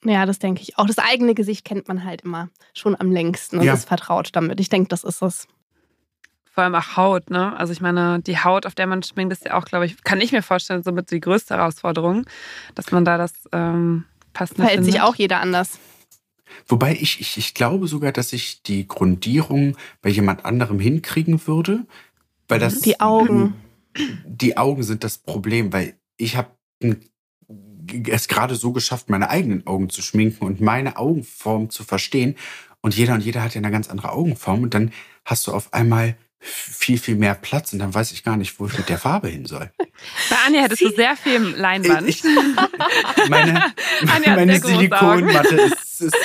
[0.04, 0.86] Ja, das denke ich auch.
[0.86, 3.74] Das eigene Gesicht kennt man halt immer schon am längsten und Ja.
[3.74, 4.58] ist vertraut damit.
[4.60, 5.46] Ich denke, das ist es.
[6.50, 7.56] Vor allem auch Haut, ne?
[7.56, 10.20] Also ich meine, die Haut, auf der man schminkt, ist ja auch, glaube ich, kann
[10.20, 12.26] ich mir vorstellen, somit die größte Herausforderung,
[12.74, 15.08] dass man da das ähm, passende Verhält sich findet.
[15.08, 15.78] auch jeder anders.
[16.66, 21.86] Wobei ich, ich, ich glaube sogar, dass ich die Grundierung bei jemand anderem hinkriegen würde.
[22.48, 23.54] Weil das Die Augen.
[24.24, 26.50] Die Augen sind das Problem, weil ich habe
[28.08, 32.36] es gerade so geschafft, meine eigenen Augen zu schminken und meine Augenform zu verstehen.
[32.80, 34.62] Und jeder und jeder hat ja eine ganz andere Augenform.
[34.62, 34.92] Und dann
[35.24, 38.66] hast du auf einmal viel, viel mehr Platz und dann weiß ich gar nicht, wo
[38.66, 39.70] ich mit der Farbe hin soll.
[40.30, 42.08] Bei Anja hättest du sehr viel Leinwand.
[42.08, 42.24] Ich,
[43.28, 43.72] meine
[44.26, 46.16] meine große Silikonmatte ist, ist,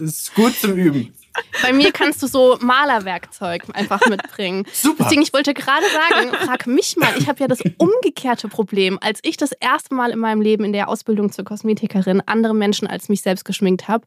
[0.00, 1.14] ist gut zum Üben.
[1.62, 4.66] Bei mir kannst du so Malerwerkzeug einfach mitbringen.
[4.72, 5.04] Super.
[5.04, 8.98] Deswegen, ich wollte gerade sagen, frag mich mal, ich habe ja das umgekehrte Problem.
[9.00, 12.86] Als ich das erste Mal in meinem Leben in der Ausbildung zur Kosmetikerin andere Menschen
[12.88, 14.06] als mich selbst geschminkt habe,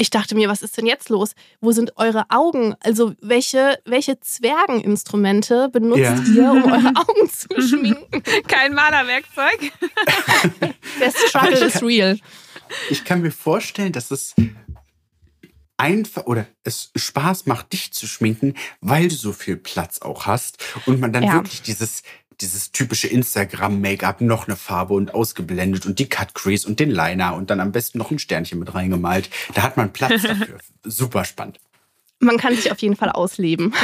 [0.00, 1.32] ich dachte mir, was ist denn jetzt los?
[1.60, 2.76] Wo sind eure Augen?
[2.84, 6.14] Also welche, welche Zwergeninstrumente benutzt Ja.
[6.32, 8.22] ihr, um eure Augen zu schminken?
[8.46, 9.72] Kein Malerwerkzeug.
[11.00, 12.16] Der Struggle is real.
[12.90, 14.34] Ich kann mir vorstellen, dass es
[15.78, 20.58] einfach oder es Spaß macht, dich zu schminken, weil du so viel Platz auch hast
[20.86, 21.32] und man dann Ja.
[21.34, 22.02] wirklich dieses
[22.40, 27.34] dieses typische Instagram-Make-up, noch eine Farbe und ausgeblendet und die Cut Crease und den Liner
[27.34, 29.28] und dann am besten noch ein Sternchen mit reingemalt.
[29.54, 30.58] Da hat man Platz dafür.
[30.84, 31.58] Super spannend.
[32.20, 33.74] Man kann sich auf jeden Fall ausleben.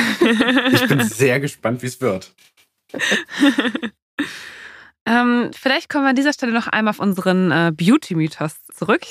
[0.73, 2.33] Ich bin sehr gespannt, wie es wird.
[5.07, 9.03] Ähm, vielleicht kommen wir an dieser Stelle noch einmal auf unseren äh, Beauty-Mythos zurück.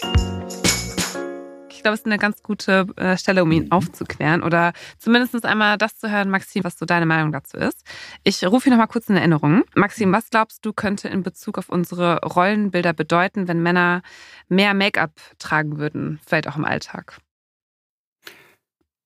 [1.84, 5.78] Ich glaube, es ist eine ganz gute äh, Stelle, um ihn aufzuklären oder zumindest einmal
[5.78, 7.84] das zu hören, Maxim, was so deine Meinung dazu ist.
[8.24, 9.66] Ich rufe ihn noch mal kurz in Erinnerung.
[9.76, 14.02] Maxim, was glaubst du, könnte in Bezug auf unsere Rollenbilder bedeuten, wenn Männer
[14.48, 17.20] mehr Make-up tragen würden, vielleicht auch im Alltag?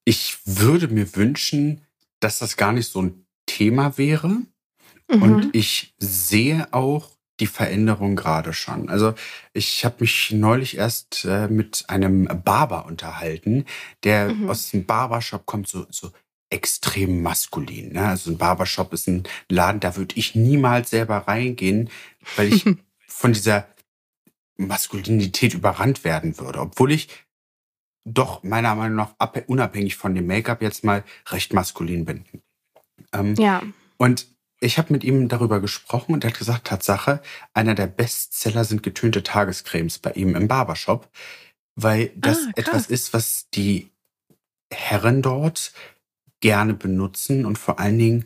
[0.05, 1.82] Ich würde mir wünschen,
[2.19, 4.28] dass das gar nicht so ein Thema wäre.
[5.09, 5.23] Mhm.
[5.23, 8.90] Und ich sehe auch die Veränderung gerade schon.
[8.90, 9.14] Also
[9.54, 13.66] ich habe mich neulich erst äh, mit einem Barber unterhalten,
[14.04, 14.50] der Mhm.
[14.50, 16.12] aus dem Barbershop kommt, so, so
[16.50, 17.94] extrem maskulin.
[17.94, 18.08] Ne?
[18.08, 21.90] Also ein Barbershop ist ein Laden, da würde ich niemals selber reingehen,
[22.38, 22.64] weil ich
[23.08, 23.68] von dieser
[24.58, 26.60] Maskulinität überrannt werden würde.
[26.62, 27.10] Obwohl ich
[28.06, 32.26] doch meiner Meinung nach abhä- unabhängig von dem Make-up jetzt mal recht maskulin bin.
[33.14, 33.62] Ähm, ja.
[33.98, 34.28] und
[34.60, 37.22] ich habe mit ihm darüber gesprochen und er hat gesagt, Tatsache,
[37.53, 41.10] einer der Bestseller sind getönte Tagescremes bei ihm im Barbershop,
[41.76, 43.91] weil das Ah, etwas ist, was die
[44.72, 45.74] Herren dort
[46.39, 48.26] gerne benutzen und vor allen Dingen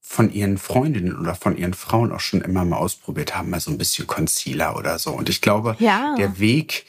[0.00, 3.70] von ihren Freundinnen oder von ihren Frauen auch schon immer mal ausprobiert haben, mal so
[3.70, 5.12] ein bisschen Concealer oder so.
[5.12, 6.16] Und ich glaube, Ja.
[6.16, 6.86] der Weg,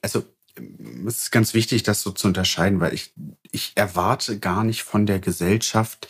[0.00, 0.24] also
[0.56, 3.12] ähm, es ist ganz wichtig, das so zu unterscheiden, weil ich,
[3.50, 6.08] ich erwarte gar nicht von der Gesellschaft,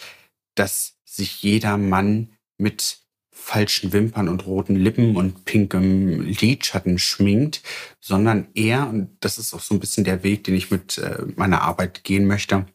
[0.54, 2.98] dass sich jeder Mann mit
[3.34, 7.62] falschen Wimpern und roten Lippen und pinkem Lidschatten schminkt,
[8.00, 11.24] sondern eher, und das ist auch so ein bisschen der Weg, den ich mit äh,
[11.36, 12.66] meiner Arbeit gehen möchte,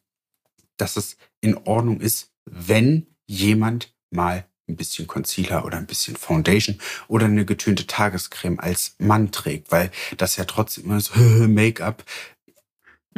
[0.77, 6.79] dass es in Ordnung ist, wenn jemand mal ein bisschen Concealer oder ein bisschen Foundation
[7.07, 12.03] oder eine getönte Tagescreme als Mann trägt, weil das ja trotzdem immer so Make-up,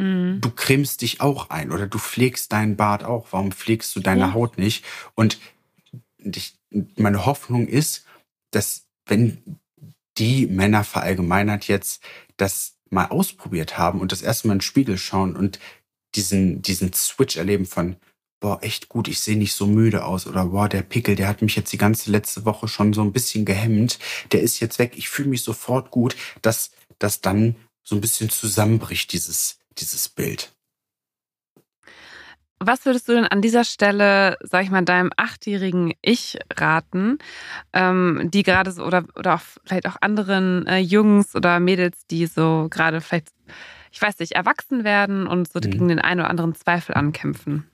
[0.00, 0.40] Mhm.
[0.40, 3.28] du cremst dich auch ein oder du pflegst deinen Bart auch.
[3.32, 4.32] Warum pflegst du deine Ja.
[4.32, 4.84] Haut nicht?
[5.14, 5.38] Und
[6.18, 6.54] ich,
[6.96, 8.04] meine Hoffnung ist,
[8.50, 9.58] dass wenn
[10.18, 12.02] die Männer verallgemeinert jetzt
[12.36, 15.58] das mal ausprobiert haben und das erste Mal in den Spiegel schauen und
[16.14, 17.96] diesen, diesen Switch erleben von,
[18.40, 21.42] boah, echt gut, ich sehe nicht so müde aus oder boah, der Pickel, der hat
[21.42, 23.98] mich jetzt die ganze letzte Woche schon so ein bisschen gehemmt,
[24.32, 28.30] der ist jetzt weg, ich fühle mich sofort gut, dass das dann so ein bisschen
[28.30, 30.52] zusammenbricht, dieses, dieses Bild.
[32.62, 37.16] Was würdest du denn an dieser Stelle, sag ich mal, deinem achtjährigen Ich raten,
[37.72, 42.26] ähm, die gerade so oder oder auch vielleicht auch anderen äh, Jungs oder Mädels, die
[42.26, 43.28] so gerade vielleicht,
[43.92, 45.70] ich weiß nicht, erwachsen werden und so Mhm.
[45.70, 47.66] gegen den einen oder anderen Zweifel ankämpfen?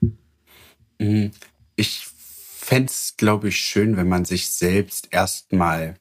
[0.99, 1.27] Mm,
[1.75, 5.95] Ich fände es, glaube ich, schön, wenn man sich selbst erstmal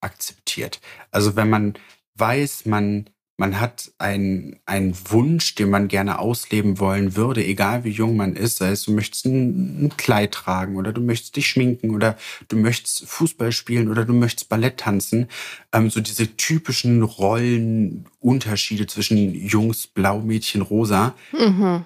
[0.00, 0.80] akzeptiert.
[1.12, 1.74] Also wenn man
[2.16, 3.08] weiß, man,
[3.42, 8.36] man hat einen, einen Wunsch, den man gerne ausleben wollen würde, egal wie jung man
[8.36, 12.16] ist, sei es du möchtest ein, ein Kleid tragen oder du möchtest dich schminken oder
[12.46, 15.26] du möchtest Fußball spielen oder du möchtest Ballett tanzen.
[15.72, 21.84] Ähm, so diese typischen Rollenunterschiede zwischen Jungs, Blau, Mädchen, Rosa Mhm.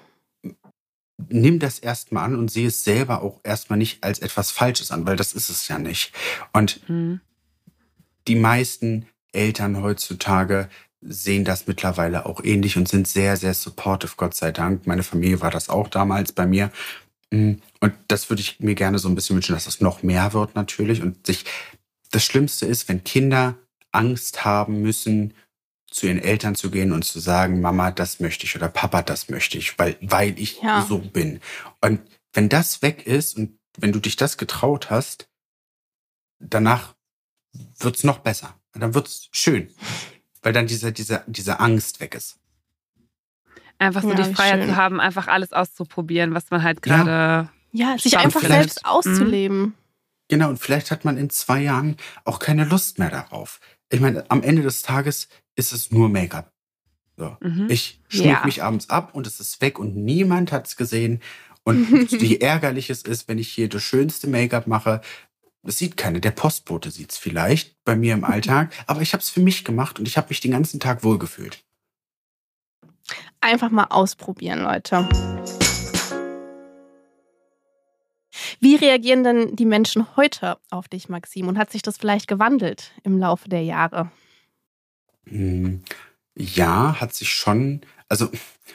[1.29, 5.07] nimm das erstmal an und sehe es selber auch erstmal nicht als etwas Falsches an,
[5.07, 6.13] weil das ist es ja nicht.
[6.53, 7.19] Und Mhm.
[8.27, 10.69] die meisten Eltern heutzutage
[11.01, 14.87] sehen das mittlerweile auch ähnlich und sind sehr, sehr supportive, Gott sei Dank.
[14.87, 16.71] Meine Familie war das auch damals bei mir.
[17.31, 20.33] Mm, Und das würde ich mir gerne so ein bisschen wünschen, dass das noch mehr
[20.33, 21.01] wird natürlich.
[21.01, 21.45] Und sich,
[22.11, 23.55] das Schlimmste ist, wenn Kinder
[23.91, 25.33] Angst haben müssen,
[25.89, 29.29] zu ihren Eltern zu gehen und zu sagen, Mama, das möchte ich oder Papa, das
[29.29, 30.85] möchte ich, weil, weil ich Ja.
[30.87, 31.39] so bin.
[31.81, 32.01] Und
[32.33, 35.29] wenn das weg ist und wenn du dich das getraut hast,
[36.39, 36.95] danach
[37.79, 38.59] wird's noch besser.
[38.73, 39.73] Dann wird's schön.
[40.47, 42.37] Weil dann diese, diese, diese Angst weg ist.
[43.79, 44.69] Einfach so Ja, die Freiheit schön.
[44.69, 47.03] zu haben, einfach alles auszuprobieren, was man halt Ja.
[47.03, 48.33] gerade Ja, sich Spannend.
[48.37, 49.73] einfach selbst auszuleben.
[50.29, 53.59] Genau, und vielleicht hat man in zwei Jahren auch keine Lust mehr darauf.
[53.91, 55.27] Ich meine, am Ende des Tages
[55.57, 56.49] ist es nur Make-up.
[57.17, 57.35] So.
[57.41, 57.67] Mhm.
[57.69, 58.45] Ich schmink Ja.
[58.45, 61.21] mich abends ab und es ist weg und niemand hat es gesehen.
[61.63, 61.75] Und
[62.21, 65.01] wie ärgerlich es ist, wenn ich hier das schönste Make-up mache.
[65.67, 66.19] Es sieht keiner.
[66.19, 68.71] Der Postbote sieht es vielleicht bei mir im Alltag.
[68.87, 71.63] Aber ich habe es für mich gemacht und ich habe mich den ganzen Tag wohlgefühlt.
[73.41, 75.07] Einfach mal ausprobieren, Leute.
[78.59, 81.47] Wie reagieren denn die Menschen heute auf dich, Maxim?
[81.47, 84.11] Und hat sich das vielleicht gewandelt im Laufe der Jahre?
[85.27, 85.83] Hm,
[86.39, 87.81] Ja, hat sich schon.
[88.09, 88.29] Also,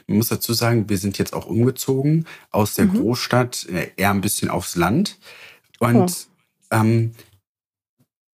[0.09, 2.99] man muss dazu sagen, wir sind jetzt auch umgezogen aus der Mhm.
[2.99, 5.19] Großstadt äh, eher ein bisschen aufs Land.
[5.79, 6.27] Und
[6.73, 7.13] ähm,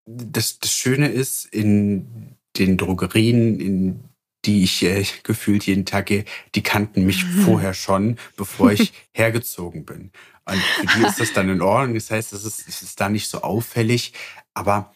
[0.06, 4.04] das, das Schöne ist, in den Drogerien, in
[4.46, 9.86] die ich äh, gefühlt jeden Tag gehe, die kannten mich vorher schon, bevor ich hergezogen
[9.86, 10.12] bin.
[10.46, 11.96] Und für die ist das dann in Ordnung.
[11.96, 14.14] Das heißt, es ist, es ist da nicht so auffällig,
[14.54, 14.94] aber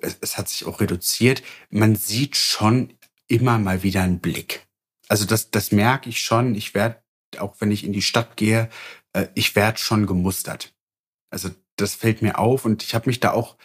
[0.00, 1.42] es, es hat sich auch reduziert.
[1.70, 2.92] Man sieht schon
[3.28, 4.66] immer mal wieder einen Blick.
[5.08, 6.54] Also das, das merke ich schon.
[6.54, 7.02] Ich werde,
[7.38, 8.68] auch wenn ich in die Stadt gehe,
[9.14, 10.74] äh, ich werde schon gemustert.
[11.30, 13.56] Also das fällt mir auf und ich habe mich da auch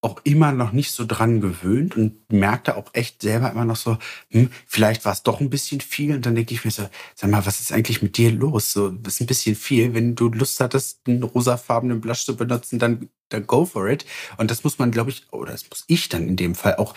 [0.00, 3.98] auch immer noch nicht so dran gewöhnt und merkte auch echt selber immer noch so,
[4.30, 6.14] hm, vielleicht war es doch ein bisschen viel.
[6.14, 8.72] Und dann denke ich mir so, sag mal, was ist eigentlich mit dir los?
[8.72, 9.94] So, das ist ein bisschen viel.
[9.94, 14.06] Wenn du Lust hattest, einen rosafarbenen Blush zu benutzen, dann, dann go for it.
[14.36, 16.94] Und das muss man, glaube ich, oder das muss ich dann in dem Fall auch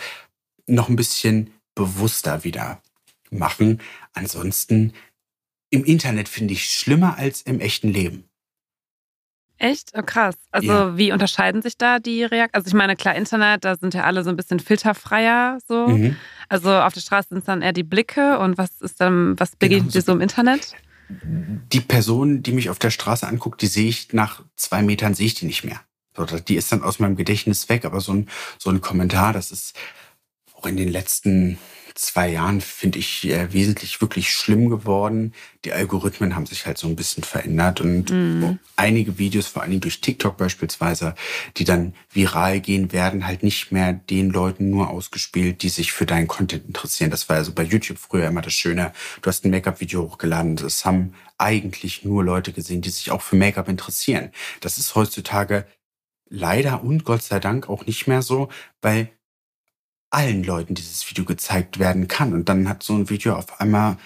[0.68, 2.80] noch ein bisschen bewusster wieder
[3.30, 3.80] machen.
[4.12, 4.92] Ansonsten
[5.70, 8.28] im Internet finde ich schlimmer als im echten Leben.
[9.62, 9.92] Echt?
[9.96, 10.34] Oh, krass.
[10.50, 10.96] Also Ja.
[10.96, 12.50] wie unterscheiden sich da die Reaktionen?
[12.52, 15.86] Also ich meine, klar, Internet, da sind ja alle so ein bisschen filterfreier so.
[15.88, 16.16] Mhm.
[16.48, 19.54] Also auf der Straße sind es dann eher die Blicke und was ist dann, was
[19.56, 20.74] begegnet so- dir so im Internet?
[21.14, 25.26] die Person, die mich auf der Straße anguckt, die sehe ich nach zwei Metern, sehe
[25.26, 25.78] ich die nicht mehr.
[26.16, 27.84] So, die ist dann aus meinem Gedächtnis weg.
[27.84, 29.76] Aber so ein, so ein Kommentar, das ist
[30.54, 31.58] auch in den letzten
[31.94, 35.32] zwei Jahren, finde ich, äh, wesentlich wirklich schlimm geworden.
[35.64, 38.58] Die Algorithmen haben sich halt so ein bisschen verändert und Mhm.
[38.76, 41.14] einige Videos, vor allem durch TikTok beispielsweise,
[41.56, 46.06] die dann viral gehen, werden halt nicht mehr den Leuten nur ausgespielt, die sich für
[46.06, 47.10] deinen Content interessieren.
[47.10, 48.92] Das war also bei YouTube früher immer das Schöne.
[49.20, 50.56] Du hast ein Make-up-Video hochgeladen.
[50.56, 54.30] Das haben eigentlich nur Leute gesehen, die sich auch für Make-up interessieren.
[54.60, 55.66] Das ist heutzutage
[56.28, 58.48] leider und Gott sei Dank auch nicht mehr so,
[58.80, 59.10] weil
[60.12, 62.32] allen Leuten dieses Video gezeigt werden kann.
[62.32, 63.96] Und dann hat so ein Video auf einmal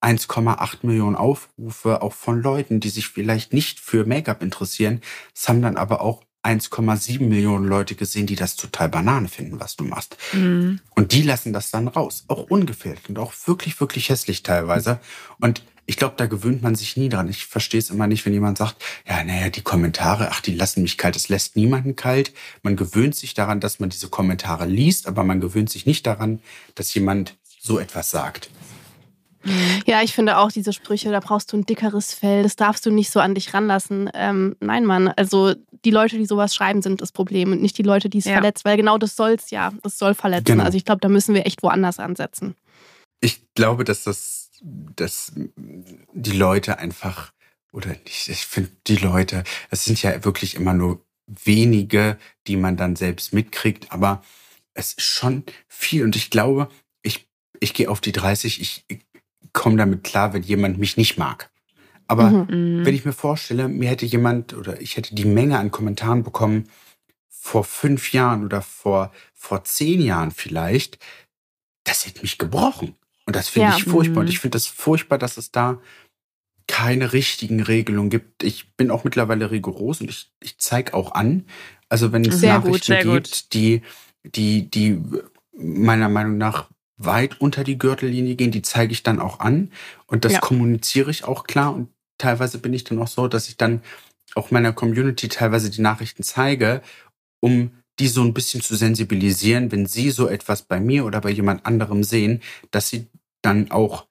[0.00, 5.00] 1,8 Millionen Aufrufe, auch von Leuten, die sich vielleicht nicht für Make-up interessieren.
[5.34, 9.74] Es haben dann aber auch 1,7 Millionen Leute gesehen, die das total Banane finden, was
[9.74, 10.16] du machst.
[10.32, 10.80] Mhm.
[10.94, 12.24] Und die lassen das dann raus.
[12.28, 15.00] Auch ungefiltert und auch wirklich, wirklich hässlich teilweise.
[15.40, 17.30] Und ich glaube, da gewöhnt man sich nie dran.
[17.30, 18.76] Ich verstehe es immer nicht, wenn jemand sagt,
[19.08, 21.16] ja, naja, die Kommentare, ach, die lassen mich kalt.
[21.16, 22.32] Es lässt niemanden kalt.
[22.62, 26.40] Man gewöhnt sich daran, dass man diese Kommentare liest, aber man gewöhnt sich nicht daran,
[26.74, 28.50] dass jemand so etwas sagt.
[29.86, 32.90] Ja, ich finde auch diese Sprüche, da brauchst du ein dickeres Fell, das darfst du
[32.90, 34.10] nicht so an dich ranlassen.
[34.12, 35.54] Ähm, nein, Mann, also
[35.86, 38.34] die Leute, die sowas schreiben, sind das Problem und nicht die Leute, die es Ja.
[38.34, 39.72] verletzt, weil genau das soll's ja.
[39.82, 40.44] Das soll verletzen.
[40.44, 40.64] Genau.
[40.64, 42.56] Also ich glaube, da müssen wir echt woanders ansetzen.
[43.20, 45.32] Ich glaube, dass das, dass
[46.12, 47.32] die Leute einfach,
[47.72, 52.76] oder nicht, ich finde die Leute, es sind ja wirklich immer nur wenige, die man
[52.76, 54.22] dann selbst mitkriegt, aber
[54.74, 56.68] es ist schon viel und ich glaube,
[57.02, 57.28] ich,
[57.60, 59.06] ich gehe auf die 30, ich
[59.52, 61.50] komme damit klar, wenn jemand mich nicht mag.
[62.08, 62.30] Aber.
[62.30, 62.84] Mhm.
[62.84, 66.68] wenn ich mir vorstelle, mir hätte jemand oder ich hätte die Menge an Kommentaren bekommen
[67.28, 70.98] vor fünf Jahren oder vor, vor zehn Jahren vielleicht,
[71.84, 72.94] das hätte mich gebrochen.
[73.28, 73.76] Und das finde Ja.
[73.76, 74.20] ich furchtbar.
[74.20, 74.30] Und Mhm.
[74.30, 75.82] ich finde das furchtbar, dass es da
[76.66, 78.42] keine richtigen Regelungen gibt.
[78.42, 81.44] Ich bin auch mittlerweile rigoros und ich, ich zeige auch an.
[81.90, 83.24] Also wenn es Sehr Nachrichten gut.
[83.24, 83.82] gibt, die,
[84.24, 84.98] die, die
[85.52, 89.72] meiner Meinung nach weit unter die Gürtellinie gehen, die zeige ich dann auch an.
[90.06, 90.40] Und das Ja.
[90.40, 91.74] kommuniziere ich auch klar.
[91.74, 93.82] Und teilweise bin ich dann auch so, dass ich dann
[94.36, 96.80] auch meiner Community teilweise die Nachrichten zeige,
[97.40, 101.30] um die so ein bisschen zu sensibilisieren, wenn sie so etwas bei mir oder bei
[101.30, 103.06] jemand anderem sehen, dass sie
[103.42, 104.06] dann auch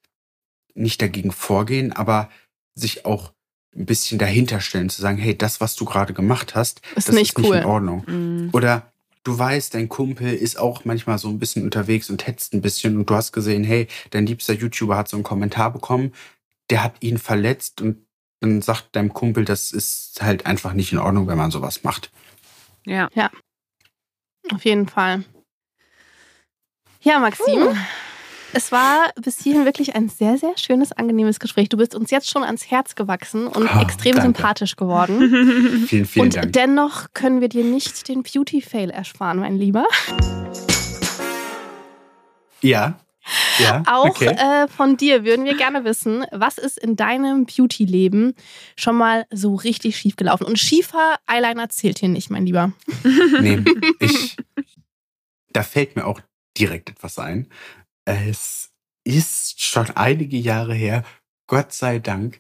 [0.74, 2.30] nicht dagegen vorgehen, aber
[2.76, 3.34] sich auch
[3.76, 7.16] ein bisschen dahinter stellen, zu sagen, hey, das, was du gerade gemacht hast, Ist das
[7.16, 7.58] nicht ist nicht cool.
[7.58, 8.04] in Ordnung.
[8.08, 8.50] Mhm.
[8.54, 8.92] Oder
[9.24, 12.98] du weißt, dein Kumpel ist auch manchmal so ein bisschen unterwegs und hetzt ein bisschen
[12.98, 16.14] und du hast gesehen, hey, dein liebster YouTuber hat so einen Kommentar bekommen,
[16.70, 18.06] der hat ihn verletzt und
[18.40, 22.12] dann sagt deinem Kumpel, das ist halt einfach nicht in Ordnung, wenn man sowas macht.
[22.86, 23.10] Ja.
[24.54, 25.24] Auf jeden Fall.
[27.02, 27.76] Ja, Maxim.
[28.58, 31.70] Es war bis hierhin wirklich ein sehr, sehr schönes, angenehmes Gespräch.
[31.70, 34.22] Du bist uns jetzt schon ans Herz gewachsen und Oh, extrem danke.
[34.36, 35.86] sympathisch geworden.
[35.88, 36.54] Vielen, vielen und Dank.
[36.54, 39.86] dennoch können wir dir nicht den Beauty-Fail ersparen, mein Lieber.
[42.64, 43.00] Ja.
[43.60, 43.84] Ja.
[43.86, 44.30] Auch okay.
[44.36, 48.34] äh, von dir würden wir gerne wissen, was ist in deinem Beauty-Leben
[48.76, 50.46] schon mal so richtig schief gelaufen?
[50.48, 52.72] Und schiefer Eyeliner zählt hier nicht, mein Lieber.
[53.40, 53.60] Nee,
[54.00, 54.36] ich.
[55.54, 56.22] Da fällt mir auch
[56.58, 57.50] direkt etwas ein.
[58.08, 58.70] Es
[59.04, 61.04] ist schon einige Jahre her,
[61.46, 62.40] Gott sei Dank.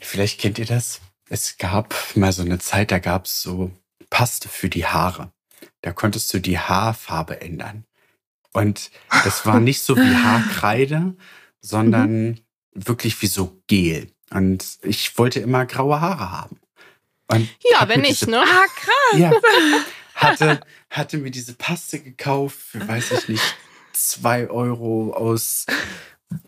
[0.00, 1.00] Vielleicht kennt ihr das.
[1.30, 3.70] Es gab mal so eine Zeit, da gab es so
[4.10, 5.32] Paste für die Haare.
[5.80, 7.84] Da konntest du die Haarfarbe ändern.
[8.52, 8.90] Und
[9.24, 11.16] das war nicht so wie Haarkreide,
[11.62, 12.40] sondern
[12.74, 14.12] wirklich wie so Gel.
[14.30, 16.60] Und ich wollte immer graue Haare haben.
[17.28, 18.42] Und Ja, wenn nicht, ne?
[18.42, 19.20] Ah, krass.
[19.20, 19.32] ja.
[20.14, 23.56] Hatte, hatte mir diese Paste gekauft für, weiß ich nicht,
[23.96, 25.66] zwei Euro aus,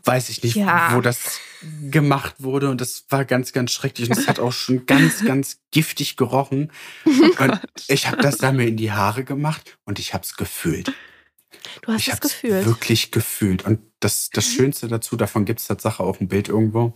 [0.04, 0.94] weiß ich nicht, Ja.
[0.94, 1.40] wo das
[1.90, 2.70] gemacht wurde.
[2.70, 4.10] Und das war ganz, ganz schrecklich.
[4.10, 6.70] Und es hat auch schon ganz, ganz giftig gerochen.
[7.04, 10.92] Und ich habe das dann mir in die Haare gemacht und ich habe es gefühlt.
[11.82, 12.66] Du hast ich es gefühlt.
[12.66, 13.64] wirklich gefühlt.
[13.64, 16.94] Und das, das Schönste dazu, davon gibt es Tatsache auch ein Bild irgendwo.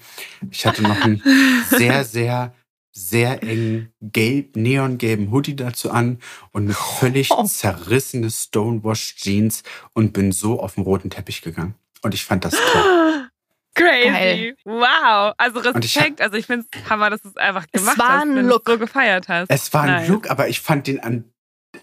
[0.51, 1.23] Ich hatte noch einen
[1.71, 2.55] sehr, sehr,
[2.93, 6.19] sehr engen gelb, neongelben Hoodie dazu an
[6.53, 7.45] und eine völlig Oh.
[7.45, 9.63] zerrissene Stonewash Jeans
[9.95, 11.75] und bin so auf den roten Teppich gegangen.
[12.03, 13.29] Und ich fand das toll.
[13.75, 14.09] Crazy.
[14.09, 14.57] Geil.
[14.65, 15.33] Wow.
[15.39, 16.21] Also Und ich hab- Respekt.
[16.21, 18.47] also ich finde es Hammer, dass du es einfach Es gemacht war hast, ein wenn
[18.47, 18.67] Look.
[18.67, 19.49] du es so gefeiert hast.
[19.51, 20.09] Es war ein Nice.
[20.09, 21.25] Look, aber ich fand den an,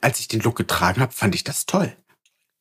[0.01, 1.91] als ich den Look getragen habe, fand ich das toll.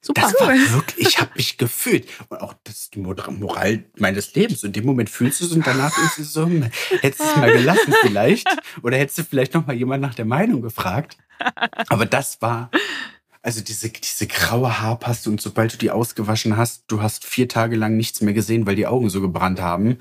[0.01, 0.23] Super.
[0.23, 2.09] Das war wirklich, ich habe mich gefühlt.
[2.29, 4.63] Und auch das ist die Mor- Moral meines Lebens.
[4.63, 6.71] In dem Moment fühlst du es und danach ist es so, hm,
[7.01, 8.47] hättest du es mal gelassen vielleicht.
[8.83, 11.19] Oder hättest du vielleicht noch mal jemand nach der Meinung gefragt.
[11.89, 12.71] Aber das war,
[13.43, 17.77] also diese, diese graue Haarpaste und sobald du die ausgewaschen hast, du hast vier Tage
[17.77, 19.99] lang nichts mehr gesehen, weil die Augen so gebrannt haben.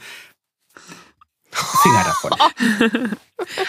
[1.57, 2.31] Finger davon.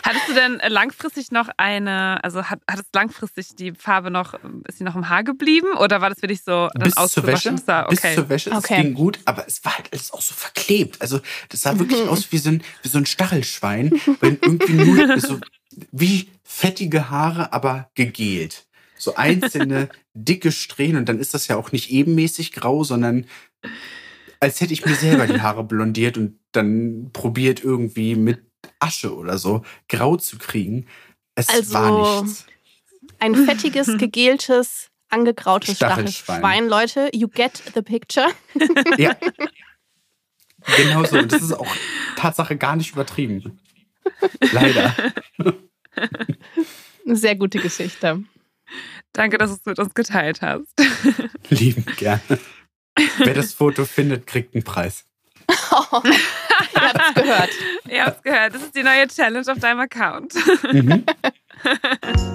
[0.02, 4.34] Hattest du denn langfristig noch eine, also hat, hattest langfristig die Farbe noch,
[4.66, 7.26] ist sie noch im Haar geblieben oder war das für dich so dann Bis zur?
[7.26, 7.56] Wäsche.
[7.58, 8.14] Sah- Bis Okay.
[8.14, 8.50] zur Wäsche.
[8.50, 8.82] Es Okay.
[8.82, 11.00] ging gut, aber es war halt alles auch so verklebt.
[11.02, 11.20] Also
[11.50, 12.08] das sah wirklich Mhm.
[12.08, 15.38] aus wie so ein, wie so ein Stachelschwein, wenn irgendwie nur so
[15.92, 18.64] wie fettige Haare, aber gegelt.
[18.96, 23.26] So einzelne dicke Strähnen und dann ist das ja auch nicht ebenmäßig grau, sondern
[24.40, 28.42] als hätte ich mir selber die Haare blondiert und dann probiert irgendwie mit
[28.78, 30.86] Asche oder so grau zu kriegen.
[31.34, 32.46] Es Also, war nichts.
[33.18, 36.38] Ein fettiges, gegeltes, angegrautes Stachelschwein.
[36.40, 36.68] Stachelschwein.
[36.68, 38.28] Leute, you get the picture.
[38.98, 39.16] Ja.
[40.76, 41.18] Genau so.
[41.18, 41.66] Und das ist auch
[42.16, 43.60] Tatsache gar nicht übertrieben.
[44.52, 44.94] Leider.
[47.06, 48.24] Eine sehr gute Geschichte.
[49.12, 50.66] Danke, dass du es mit uns geteilt hast.
[51.48, 52.20] Lieben gerne.
[53.18, 55.04] Wer das Foto findet, kriegt einen Preis.
[55.48, 57.50] Ihr habt's gehört.
[57.88, 60.34] Ihr habt gehört, das ist die neue Challenge auf deinem Account.
[60.72, 61.04] Mhm.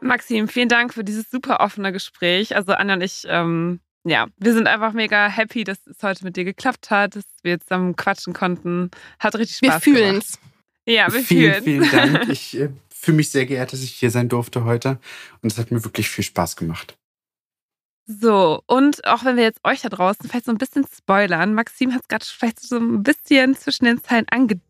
[0.00, 2.56] Maxim, vielen Dank für dieses super offene Gespräch.
[2.56, 6.36] Also Anja und ich, ähm, ja, wir sind einfach mega happy, dass es heute mit
[6.36, 8.90] dir geklappt hat, dass wir zusammen quatschen konnten.
[9.18, 10.00] Hat richtig Wir Spaß gemacht.
[10.00, 10.38] fühlen's.
[10.86, 12.28] Ja, wir vielen, fühlen vielen Dank.
[12.30, 14.98] Ich äh, fühle mich sehr geehrt, dass ich hier sein durfte heute.
[15.42, 16.96] Und es hat mir wirklich viel Spaß gemacht.
[18.10, 21.92] So, und auch wenn wir jetzt euch da draußen vielleicht so ein bisschen spoilern, Maxim
[21.92, 24.67] hat es gerade vielleicht so ein bisschen zwischen den Zeilen angedeutet,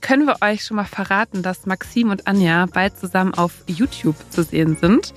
[0.00, 4.42] können wir euch schon mal verraten, dass Maxim und Anja bald zusammen auf YouTube zu
[4.42, 5.14] sehen sind.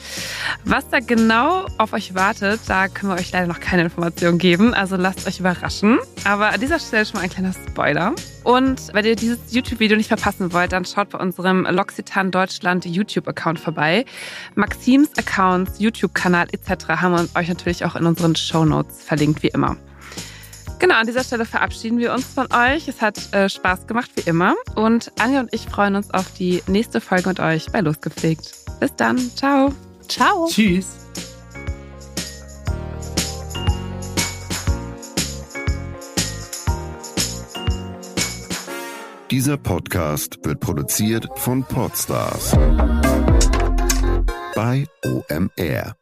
[0.64, 4.74] Was da genau auf euch wartet, da können wir euch leider noch keine Informationen geben,
[4.74, 5.99] also lasst euch überraschen.
[6.24, 8.14] Aber an dieser Stelle schon mal ein kleiner Spoiler.
[8.43, 13.60] Und wenn ihr dieses YouTube-Video nicht verpassen wollt, dann schaut bei unserem L'Occitane Deutschland YouTube-Account
[13.60, 14.05] vorbei.
[14.55, 16.88] Maxims Accounts, YouTube-Kanal etc.
[16.88, 19.78] haben wir euch natürlich auch in unseren Shownotes verlinkt, wie immer.
[20.80, 22.88] Genau, an dieser Stelle verabschieden wir uns von euch.
[22.88, 24.55] Es hat äh, Spaß gemacht, wie immer.
[24.75, 28.53] Und Anja und ich freuen uns auf die nächste Folge mit euch bei Losgepflegt.
[28.80, 29.17] Bis dann.
[29.36, 29.73] Ciao.
[30.07, 30.47] Ciao.
[30.49, 30.88] Tschüss.
[39.30, 42.55] Dieser Podcast wird produziert von Podstars
[44.55, 45.98] bei OMR.